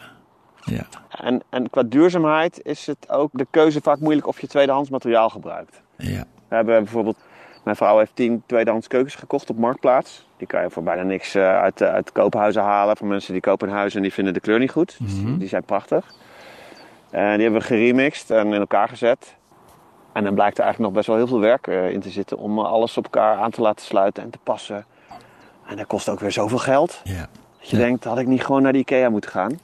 ja, 0.64 0.87
En, 1.11 1.42
en 1.50 1.70
qua 1.70 1.83
duurzaamheid 1.83 2.61
is 2.62 2.87
het 2.87 3.11
ook 3.11 3.30
de 3.33 3.46
keuze 3.50 3.80
vaak 3.80 3.98
moeilijk 3.98 4.26
of 4.26 4.40
je 4.40 4.46
tweedehands 4.46 4.90
materiaal 4.90 5.28
gebruikt. 5.28 5.83
ja, 5.96 6.24
We 6.48 6.54
hebben 6.54 6.83
bijvoorbeeld, 6.83 7.16
mijn 7.64 7.76
vrouw 7.76 7.98
heeft 7.98 8.16
tien 8.16 8.42
tweedehands 8.46 8.87
keukens 8.87 9.14
gekocht 9.14 9.50
op 9.50 9.59
Marktplaats. 9.59 10.26
Die 10.37 10.46
kan 10.46 10.62
je 10.62 10.70
voor 10.70 10.83
bijna 10.83 11.02
niks 11.02 11.35
eh, 11.35 11.61
uit, 11.61 11.80
eh, 11.80 11.88
uit 11.88 12.12
koophuizen 12.12 12.62
halen. 12.62 12.96
Voor 12.96 13.06
mensen 13.06 13.33
die 13.33 13.42
kopen 13.42 13.68
een 13.68 13.74
huis 13.74 13.94
en 13.94 14.02
die 14.02 14.12
vinden 14.12 14.35
de 14.35 14.40
kleur 14.40 14.59
niet 14.59 14.70
goed. 14.70 14.96
Dus 15.00 15.14
die, 15.14 15.37
die 15.37 15.48
zijn 15.48 15.64
prachtig. 15.64 16.14
En 17.11 17.33
die 17.35 17.42
hebben 17.42 17.61
we 17.61 17.66
geremixed 17.66 18.31
en 18.31 18.46
in 18.46 18.61
elkaar 18.61 18.88
gezet. 18.88 19.35
En 20.12 20.25
dan 20.25 20.35
blijkt 20.35 20.59
er 20.59 20.64
eigenlijk 20.64 20.94
nog 20.94 21.05
best 21.05 21.07
wel 21.07 21.16
heel 21.16 21.27
veel 21.27 21.49
werk 21.49 21.66
eh, 21.66 21.90
in 21.90 22.01
te 22.01 22.11
zitten 22.11 22.38
om 22.38 22.59
eh, 22.59 22.64
alles 22.64 22.96
op 22.96 23.05
elkaar 23.05 23.37
aan 23.37 23.51
te 23.51 23.61
laten 23.61 23.87
sluiten 23.87 24.23
en 24.23 24.31
te 24.31 24.38
passen. 24.42 24.85
En 25.66 25.77
dat 25.77 25.87
kost 25.87 26.09
ook 26.09 26.20
weer 26.20 26.33
zoveel 26.33 26.59
geld. 26.59 27.01
ja, 27.05 27.29
Dat 27.59 27.70
je 27.70 27.77
denkt, 27.77 28.05
had 28.05 28.18
ik 28.18 28.27
niet 28.27 28.44
gewoon 28.44 28.62
naar 28.62 28.73
de 28.73 28.79
IKEA 28.79 29.09
moeten 29.09 29.31
gaan? 29.31 29.61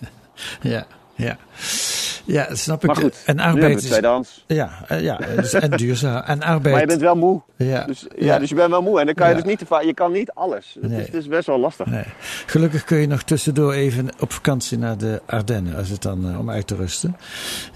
ja, 0.72 0.86
ja. 1.14 1.36
Ja, 2.32 2.46
dat 2.48 2.58
snap 2.58 2.80
ik. 2.80 2.86
Maar 2.86 2.96
goed, 2.96 3.22
en 3.26 3.38
arbeid 3.38 3.82
is... 3.82 3.88
tweedehands. 3.88 4.44
Ja, 4.46 4.70
eh, 4.88 5.00
ja, 5.00 5.16
dus- 5.36 5.52
en 5.52 5.70
duurzaam. 5.70 6.22
En 6.32 6.42
arbeid... 6.42 6.72
Maar 6.74 6.80
je 6.80 6.86
bent 6.86 7.00
wel 7.00 7.16
moe. 7.16 7.40
ja, 7.56 7.84
Dus, 7.84 8.06
ja, 8.18 8.38
dus 8.38 8.48
je 8.48 8.54
bent 8.54 8.70
wel 8.70 8.82
moe. 8.82 9.00
En 9.00 9.06
dan 9.06 9.14
kan 9.14 9.28
je 9.28 9.34
Ja. 9.34 9.40
dus 9.40 9.50
niet 9.50 9.68
te. 9.68 9.86
Je 9.86 9.94
kan 9.94 10.12
niet 10.12 10.30
alles. 10.32 10.76
Het, 10.80 10.90
is, 10.90 11.04
het 11.06 11.14
is 11.14 11.26
best 11.28 11.46
wel 11.46 11.58
lastig. 11.58 11.86
Nee. 11.86 12.04
Gelukkig 12.46 12.84
kun 12.84 12.98
je 12.98 13.06
nog 13.06 13.22
tussendoor 13.22 13.72
even 13.72 14.08
op 14.18 14.32
vakantie 14.32 14.78
naar 14.78 14.98
de 14.98 15.22
Ardennen, 15.26 15.76
als 15.76 15.88
het 15.88 16.02
dan 16.02 16.28
eh, 16.30 16.38
om 16.38 16.50
uit 16.50 16.66
te 16.66 16.76
rusten. 16.76 17.16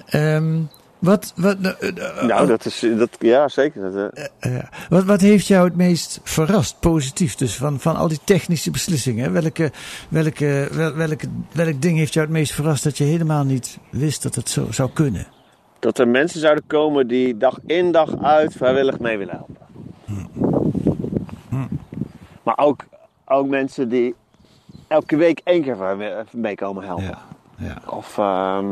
Ehm, 0.07 0.57
Wat, 1.05 1.33
wat, 1.37 1.57
eh, 1.61 1.89
eh, 1.89 2.25
Nou, 2.27 2.47
dat 2.47 2.65
is, 2.65 2.87
dat, 2.97 3.17
ja 3.19 3.49
zeker. 3.49 4.09
Eh. 4.39 4.59
Wat, 4.89 5.05
wat 5.05 5.21
heeft 5.21 5.47
jou 5.47 5.65
het 5.65 5.77
meest 5.77 6.21
verrast, 6.23 6.81
positief? 6.81 7.35
Dus 7.35 7.57
van, 7.57 7.81
van 7.81 7.97
al 7.97 8.09
die 8.09 8.21
technische 8.25 8.71
beslissingen. 8.71 9.33
Welke, 9.33 9.73
welke, 10.09 10.69
wel, 10.73 10.95
welke, 10.95 11.27
welk 11.53 11.83
ding 11.83 11.99
heeft 11.99 12.13
jou 12.15 12.27
het 12.27 12.35
meest 12.35 12.53
verrast 12.53 12.85
dat 12.85 12.99
je 12.99 13.05
helemaal 13.05 13.45
niet 13.45 13.79
wist 13.91 14.23
dat 14.23 14.35
het 14.35 14.49
zo 14.49 14.67
zou 14.71 14.91
kunnen? 14.93 15.27
dat 15.85 15.99
er 15.99 16.09
mensen 16.09 16.41
zouden 16.41 16.67
komen 16.67 17.07
die 17.07 17.37
dag 17.37 17.59
in 17.67 17.93
dag 17.93 18.23
uit 18.23 18.53
vrijwillig 18.53 18.99
mee 18.99 19.19
willen 19.19 19.35
helpen. 19.35 19.57
Maar 22.43 22.59
ook, 22.59 22.85
ook 23.25 23.47
mensen 23.47 23.89
die 23.89 24.15
elke 24.89 25.17
week 25.17 25.41
één 25.45 25.63
keer 25.63 25.77
mee 26.31 26.55
komen 26.55 26.85
helpen. 26.85 27.05
Ja. 27.05 27.19
ja. 27.57 27.79
Of 27.87 28.19
ehm, 28.19 28.67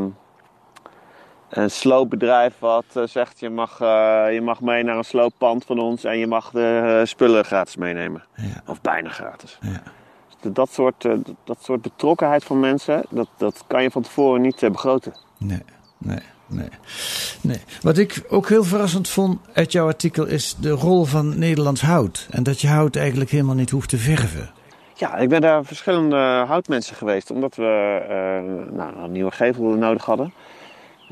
een 1.53 1.71
sloopbedrijf 1.71 2.53
wat 2.59 2.85
eh, 2.93 3.03
zegt 3.03 3.39
je 3.39 3.49
mag, 3.49 3.79
eh, 3.81 4.25
je 4.31 4.41
mag 4.43 4.61
mee 4.61 4.83
naar 4.83 4.97
een 4.97 5.03
slooppand 5.03 5.65
van 5.65 5.79
ons 5.79 6.03
en 6.03 6.17
je 6.17 6.27
mag 6.27 6.51
de 6.51 6.97
eh, 6.99 7.07
spullen 7.07 7.45
gratis 7.45 7.75
meenemen. 7.75 8.23
Ja. 8.35 8.61
Of 8.65 8.81
bijna 8.81 9.09
gratis. 9.09 9.57
Ja. 9.61 9.81
Dus 10.41 10.53
Dat 10.53 10.71
soort, 10.71 11.07
dat 11.43 11.57
soort 11.61 11.81
betrokkenheid 11.81 12.43
van 12.43 12.59
mensen, 12.59 13.05
dat, 13.09 13.27
dat 13.37 13.63
kan 13.67 13.83
je 13.83 13.91
van 13.91 14.01
tevoren 14.01 14.41
niet 14.41 14.59
begroten. 14.71 15.13
Nee, 15.37 15.63
nee, 15.97 16.19
nee, 16.47 16.69
nee. 17.41 17.61
Wat 17.81 17.97
ik 17.97 18.23
ook 18.29 18.49
heel 18.49 18.63
verrassend 18.63 19.09
vond 19.09 19.39
uit 19.53 19.71
jouw 19.71 19.87
artikel 19.87 20.25
is 20.25 20.55
de 20.55 20.69
rol 20.69 21.03
van 21.03 21.39
Nederlands 21.39 21.81
hout. 21.81 22.27
En 22.29 22.43
dat 22.43 22.61
je 22.61 22.67
hout 22.67 22.95
eigenlijk 22.95 23.29
helemaal 23.29 23.55
niet 23.55 23.69
hoeft 23.69 23.89
te 23.89 23.97
verven. 23.97 24.51
Ja, 24.93 25.17
ik 25.17 25.29
ben 25.29 25.41
daar 25.41 25.65
verschillende 25.65 26.43
houtmensen 26.47 26.95
geweest, 26.95 27.31
omdat 27.31 27.55
we 27.55 28.01
nou, 28.71 28.97
een 28.97 29.11
nieuwe 29.11 29.31
gevel 29.31 29.63
nodig 29.63 30.05
hadden. 30.05 30.33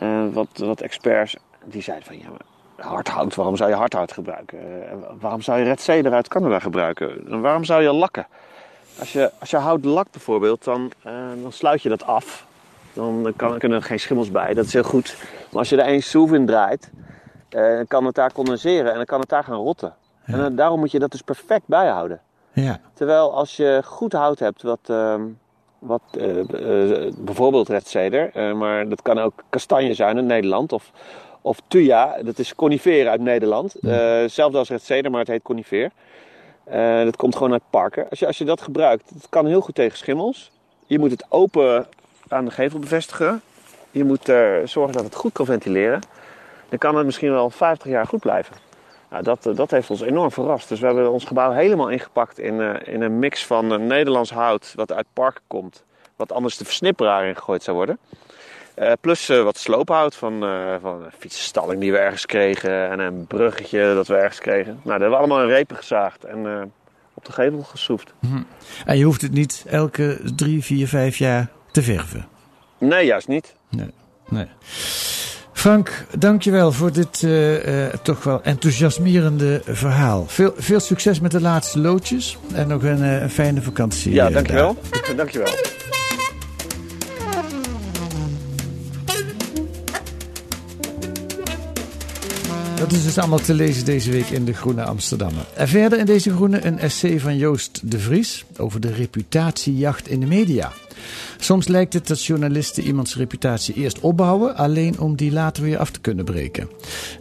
Eh, 0.02 0.24
wat, 0.34 0.48
wat 0.54 0.82
experts 0.82 1.36
die 1.66 1.82
zeiden 1.82 2.08
van 2.08 2.18
ja, 2.18 2.30
maar 2.30 2.86
hardhout, 2.86 3.36
waarom 3.36 3.56
zou 3.56 3.70
je 3.70 3.76
hardhout 3.76 4.12
gebruiken? 4.12 4.60
Eh, 4.90 4.96
waarom 5.20 5.42
zou 5.42 5.60
je 5.60 5.64
red 5.64 5.82
cedar 5.82 6.14
uit 6.14 6.28
Canada 6.28 6.60
gebruiken? 6.60 7.28
En 7.28 7.42
waarom 7.42 7.64
zou 7.64 7.82
je 7.82 7.92
lakken? 7.92 8.28
Als 9.00 9.14
je, 9.14 9.32
als 9.40 9.50
je 9.50 9.58
hout 9.58 9.86
lakt 9.86 10.12
bijvoorbeeld, 10.12 10.64
dan, 10.64 10.92
eh, 11.04 11.14
dan 11.42 11.52
sluit 11.52 11.82
je 11.82 11.90
dat 11.90 12.04
af. 12.04 12.46
Dan 12.94 13.34
kan, 13.36 13.58
kunnen 13.58 13.78
er 13.78 13.84
geen 13.84 14.00
schimmels 14.00 14.32
bij, 14.32 14.54
dat 14.54 14.66
is 14.66 14.74
heel 14.74 14.84
goed. 14.84 15.18
Maar 15.50 15.60
als 15.60 15.70
je 15.70 15.78
er 15.78 15.86
één 15.86 16.04
schroef 16.04 16.32
in 16.32 16.46
draait, 16.46 16.90
dan 17.50 17.88
kan 17.88 18.06
het 18.06 18.16
daar 18.16 18.32
condenseren 18.32 18.92
en 18.92 18.96
dan 18.96 19.06
kan 19.06 19.20
het 19.20 19.30
daar 19.30 19.44
gaan 19.44 19.58
rotten. 19.58 19.94
En 20.26 20.56
daarom 20.56 20.80
moet 20.80 20.92
je 20.92 21.00
dat 21.00 21.12
dus 21.12 21.22
perfect 21.22 21.64
bijhouden. 21.66 22.22
Ja, 22.54 22.80
Terwijl 22.94 23.34
als 23.34 23.56
je 23.58 23.82
goed 23.86 24.14
hout 24.14 24.40
hebt, 24.40 24.62
wat, 24.62 24.80
ehm, 24.86 25.22
wat 25.82 26.02
eh, 26.18 26.40
eh, 26.40 27.14
bijvoorbeeld 27.18 27.70
redceder, 27.70 28.30
eh 28.34 28.54
maar 28.54 28.90
dat 28.90 29.02
kan 29.02 29.20
ook 29.20 29.44
kastanje 29.50 29.94
zijn 29.94 30.18
in 30.18 30.26
Nederland, 30.26 30.72
of, 30.72 30.92
of 31.42 31.62
tuya, 31.68 32.18
dat 32.24 32.40
is 32.40 32.56
conifeer 32.56 33.10
uit 33.10 33.22
Nederland. 33.22 33.76
Hetzelfde 33.82 34.58
als 34.58 34.70
redceder, 34.70 35.12
maar 35.12 35.20
het 35.20 35.30
heet 35.30 35.42
conifeer. 35.42 35.92
Dat 37.04 37.16
komt 37.16 37.36
gewoon 37.36 37.52
uit 37.52 37.70
parken. 37.70 38.10
Als 38.10 38.20
je, 38.20 38.28
als 38.28 38.38
je 38.38 38.46
dat 38.46 38.62
gebruikt, 38.62 39.10
het 39.10 39.30
kan 39.30 39.46
heel 39.46 39.62
goed 39.62 39.76
tegen 39.76 39.98
schimmels. 39.98 40.52
Je 40.86 41.00
moet 41.00 41.12
het 41.12 41.26
open 41.30 41.88
aan 42.28 42.46
de 42.46 42.52
gevel 42.52 42.80
bevestigen. 42.80 43.42
Je 43.92 44.04
moet 44.04 44.28
er 44.28 44.68
zorgen 44.68 44.94
dat 44.94 45.04
het 45.04 45.16
goed 45.16 45.34
kan 45.34 45.46
ventileren. 45.46 46.00
Dan 46.70 46.80
kan 46.80 46.96
het 46.96 47.06
misschien 47.06 47.32
wel 47.32 47.50
50 47.50 47.88
jaar 47.88 48.08
goed 48.08 48.20
blijven. 48.20 48.56
Nou, 49.12 49.24
dat, 49.24 49.46
eh, 49.46 49.56
dat 49.56 49.72
heeft 49.72 49.90
ons 49.90 50.02
enorm 50.02 50.32
verrast. 50.32 50.70
Dus 50.70 50.80
we 50.80 50.86
hebben 50.86 51.12
ons 51.12 51.26
gebouw 51.26 51.52
helemaal 51.52 51.90
ingepakt 51.90 52.40
in, 52.40 52.62
eh, 52.62 52.94
in 52.94 53.02
een 53.02 53.20
mix 53.20 53.46
van 53.46 53.74
eh, 53.74 53.80
Nederlands 53.80 54.32
hout, 54.32 54.74
wat 54.76 54.92
uit 54.94 55.06
parken 55.14 55.44
komt, 55.48 55.84
wat 56.16 56.32
anders 56.32 56.58
de 56.58 56.66
versnipperaar 56.66 57.28
in 57.28 57.36
gegooid 57.36 57.64
zou 57.64 57.78
worden. 57.78 57.98
Plus 59.02 59.28
wat 59.28 59.58
sloophout 59.58 60.16
van, 60.16 60.40
van 60.82 61.04
een 61.04 61.12
fietsenstalling 61.18 61.82
die 61.82 61.92
we 61.92 61.98
ergens 61.98 62.26
kregen 62.26 62.90
en 62.90 63.00
een 63.00 63.28
bruggetje 63.28 63.94
dat 63.94 64.08
we 64.08 64.16
ergens 64.16 64.40
kregen. 64.40 64.72
Nou, 64.72 64.82
dat 64.84 64.92
hebben 64.92 65.10
we 65.10 65.16
allemaal 65.16 65.42
in 65.42 65.48
repen 65.48 65.76
gezaagd 65.76 66.24
en 66.24 66.72
op 67.14 67.26
de 67.26 67.32
gevel 67.32 67.64
geschroefd. 67.64 68.14
en 68.86 68.98
je 68.98 69.04
hoeft 69.04 69.22
het 69.22 69.32
niet 69.32 69.66
elke 69.68 70.20
drie, 70.36 70.64
vier, 70.64 70.88
vijf 70.88 71.18
jaar 71.18 71.50
te 71.72 71.82
verven. 71.82 72.28
Nee, 72.78 73.06
juist 73.06 73.28
niet. 73.28 73.56
Nee, 73.70 73.92
nee. 74.30 74.48
Frank, 75.62 76.06
dankjewel 76.18 76.72
voor 76.72 76.92
dit 76.92 77.24
eh, 77.24 77.86
eh, 77.86 77.94
toch 77.94 78.24
wel 78.24 78.44
enthousiasmerende 78.44 79.62
verhaal. 79.66 80.26
Veel, 80.28 80.54
veel 80.58 80.80
succes 80.80 81.20
met 81.20 81.32
de 81.32 81.42
laatste 81.42 81.80
loodjes 81.80 82.38
en 82.54 82.68
nog 82.68 82.84
een, 82.84 83.04
eh, 83.04 83.30
fijne 83.30 83.62
vakantie. 83.62 84.14
Ja, 84.14 84.30
dankjewel. 84.30 84.78
Dankjewel. 85.16 85.54
Dat 92.76 92.92
is 92.92 93.04
dus 93.04 93.18
allemaal 93.18 93.40
te 93.40 93.54
lezen 93.54 93.86
deze 93.86 94.12
week 94.12 94.30
in 94.30 94.46
de 94.46 94.54
Groene 94.54 94.84
Amsterdammer. 94.84 95.46
En 95.56 95.68
verder 95.68 96.00
in 96.00 96.06
deze 96.06 96.32
Groene 96.34 96.66
een 96.66 96.80
essay 96.80 97.20
van 97.20 97.38
Joost 97.38 97.80
de 97.84 98.00
Vries 98.00 98.46
over 98.58 98.80
de 98.80 98.94
reputatiejacht 98.94 100.08
in 100.08 100.20
de 100.20 100.26
media. 100.26 100.72
Soms 101.38 101.68
lijkt 101.68 101.94
het 101.94 102.08
dat 102.08 102.26
journalisten 102.26 102.84
iemands 102.84 103.16
reputatie 103.16 103.76
eerst 103.76 104.00
opbouwen, 104.00 104.56
alleen 104.56 105.00
om 105.00 105.16
die 105.16 105.32
later 105.32 105.64
weer 105.64 105.78
af 105.78 105.92
te 105.92 106.02
kunnen 106.02 106.26
breken. 106.26 106.70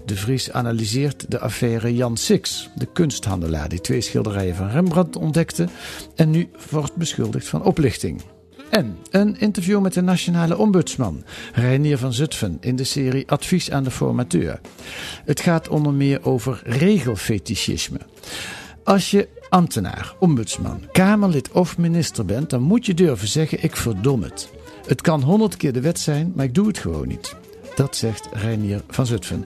De 0.05 0.17
Vries 0.17 0.53
analyseert 0.53 1.31
de 1.31 1.39
affaire 1.39 1.95
Jan 1.95 2.17
Six, 2.17 2.69
de 2.75 2.87
kunsthandelaar 2.93 3.69
die 3.69 3.81
twee 3.81 4.01
schilderijen 4.01 4.55
van 4.55 4.71
Rembrandt 4.71 5.17
ontdekte 5.17 5.69
en 6.15 6.31
nu 6.31 6.49
wordt 6.71 6.97
beschuldigd 6.97 7.49
van 7.49 7.63
oplichting. 7.63 8.23
En 8.71 8.97
een 9.11 9.41
interview 9.41 9.81
met 9.81 9.95
de 9.95 10.01
nationale 10.01 10.57
ombudsman, 10.59 11.25
Reinier 11.53 11.99
van 11.99 12.13
Zutphen, 12.13 12.57
in 12.61 12.77
de 12.77 12.85
serie 12.85 13.31
Advies 13.31 13.71
aan 13.71 13.85
de 13.85 13.91
formateur. 13.91 14.61
Het 15.25 15.41
gaat 15.41 15.69
onder 15.69 15.93
meer 15.93 16.25
over 16.25 16.61
regelfetischisme. 16.65 17.99
Als 18.85 19.11
je 19.11 19.29
ambtenaar, 19.51 20.15
ombudsman, 20.19 20.81
kamerlid 20.93 21.53
of 21.53 21.79
minister 21.79 22.25
bent, 22.25 22.51
dan 22.51 22.63
moet 22.63 22.87
je 22.87 22.95
durven 22.95 23.29
zeggen: 23.29 23.63
ik 23.63 23.77
verdom 23.77 24.23
het. 24.23 24.49
Het 24.87 25.01
kan 25.01 25.23
honderd 25.23 25.57
keer 25.57 25.73
de 25.73 25.81
wet 25.81 25.99
zijn, 25.99 26.33
maar 26.35 26.45
ik 26.45 26.55
doe 26.55 26.67
het 26.67 26.79
gewoon 26.79 27.09
niet. 27.09 27.37
Dat 27.75 27.97
zegt 27.97 28.29
Reinier 28.33 28.83
van 28.89 29.07
Zutphen. 29.07 29.45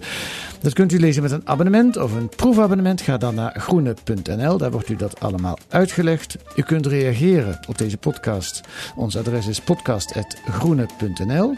Dat 0.60 0.72
kunt 0.72 0.92
u 0.92 0.98
lezen 0.98 1.22
met 1.22 1.30
een 1.30 1.48
abonnement 1.48 1.96
of 1.96 2.12
een 2.14 2.28
proefabonnement. 2.28 3.00
Ga 3.00 3.16
dan 3.16 3.34
naar 3.34 3.60
groene.nl, 3.60 4.58
daar 4.58 4.70
wordt 4.70 4.88
u 4.88 4.96
dat 4.96 5.20
allemaal 5.20 5.58
uitgelegd. 5.68 6.36
U 6.56 6.62
kunt 6.62 6.86
reageren 6.86 7.60
op 7.68 7.78
deze 7.78 7.96
podcast. 7.96 8.60
Ons 8.96 9.16
adres 9.16 9.46
is 9.46 9.60
podcast.groene.nl. 9.60 11.54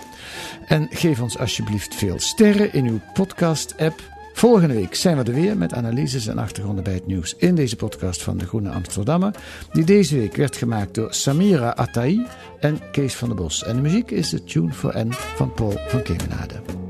En 0.66 0.86
geef 0.90 1.20
ons 1.20 1.38
alsjeblieft 1.38 1.94
veel 1.94 2.20
sterren 2.20 2.72
in 2.72 2.86
uw 2.86 3.00
podcast-app. 3.12 4.15
Volgende 4.36 4.74
week 4.74 4.94
zijn 4.94 5.16
we 5.16 5.24
er 5.24 5.32
weer 5.32 5.56
met 5.56 5.74
analyses 5.74 6.26
en 6.26 6.38
achtergronden 6.38 6.84
bij 6.84 6.94
het 6.94 7.06
nieuws 7.06 7.34
in 7.36 7.54
deze 7.54 7.76
podcast 7.76 8.22
van 8.22 8.38
de 8.38 8.46
Groene 8.46 8.70
Amsterdammer. 8.70 9.34
Die 9.72 9.84
deze 9.84 10.16
week 10.16 10.36
werd 10.36 10.56
gemaakt 10.56 10.94
door 10.94 11.14
Samira 11.14 11.74
Atai 11.74 12.26
en 12.60 12.90
Kees 12.90 13.14
van 13.14 13.28
der 13.28 13.36
Bos. 13.36 13.64
En 13.64 13.76
de 13.76 13.82
muziek 13.82 14.10
is 14.10 14.30
de 14.30 14.44
Tune 14.44 14.72
for 14.72 15.06
N 15.06 15.12
van 15.12 15.52
Paul 15.52 15.74
van 15.88 16.02
Kemenade. 16.02 16.85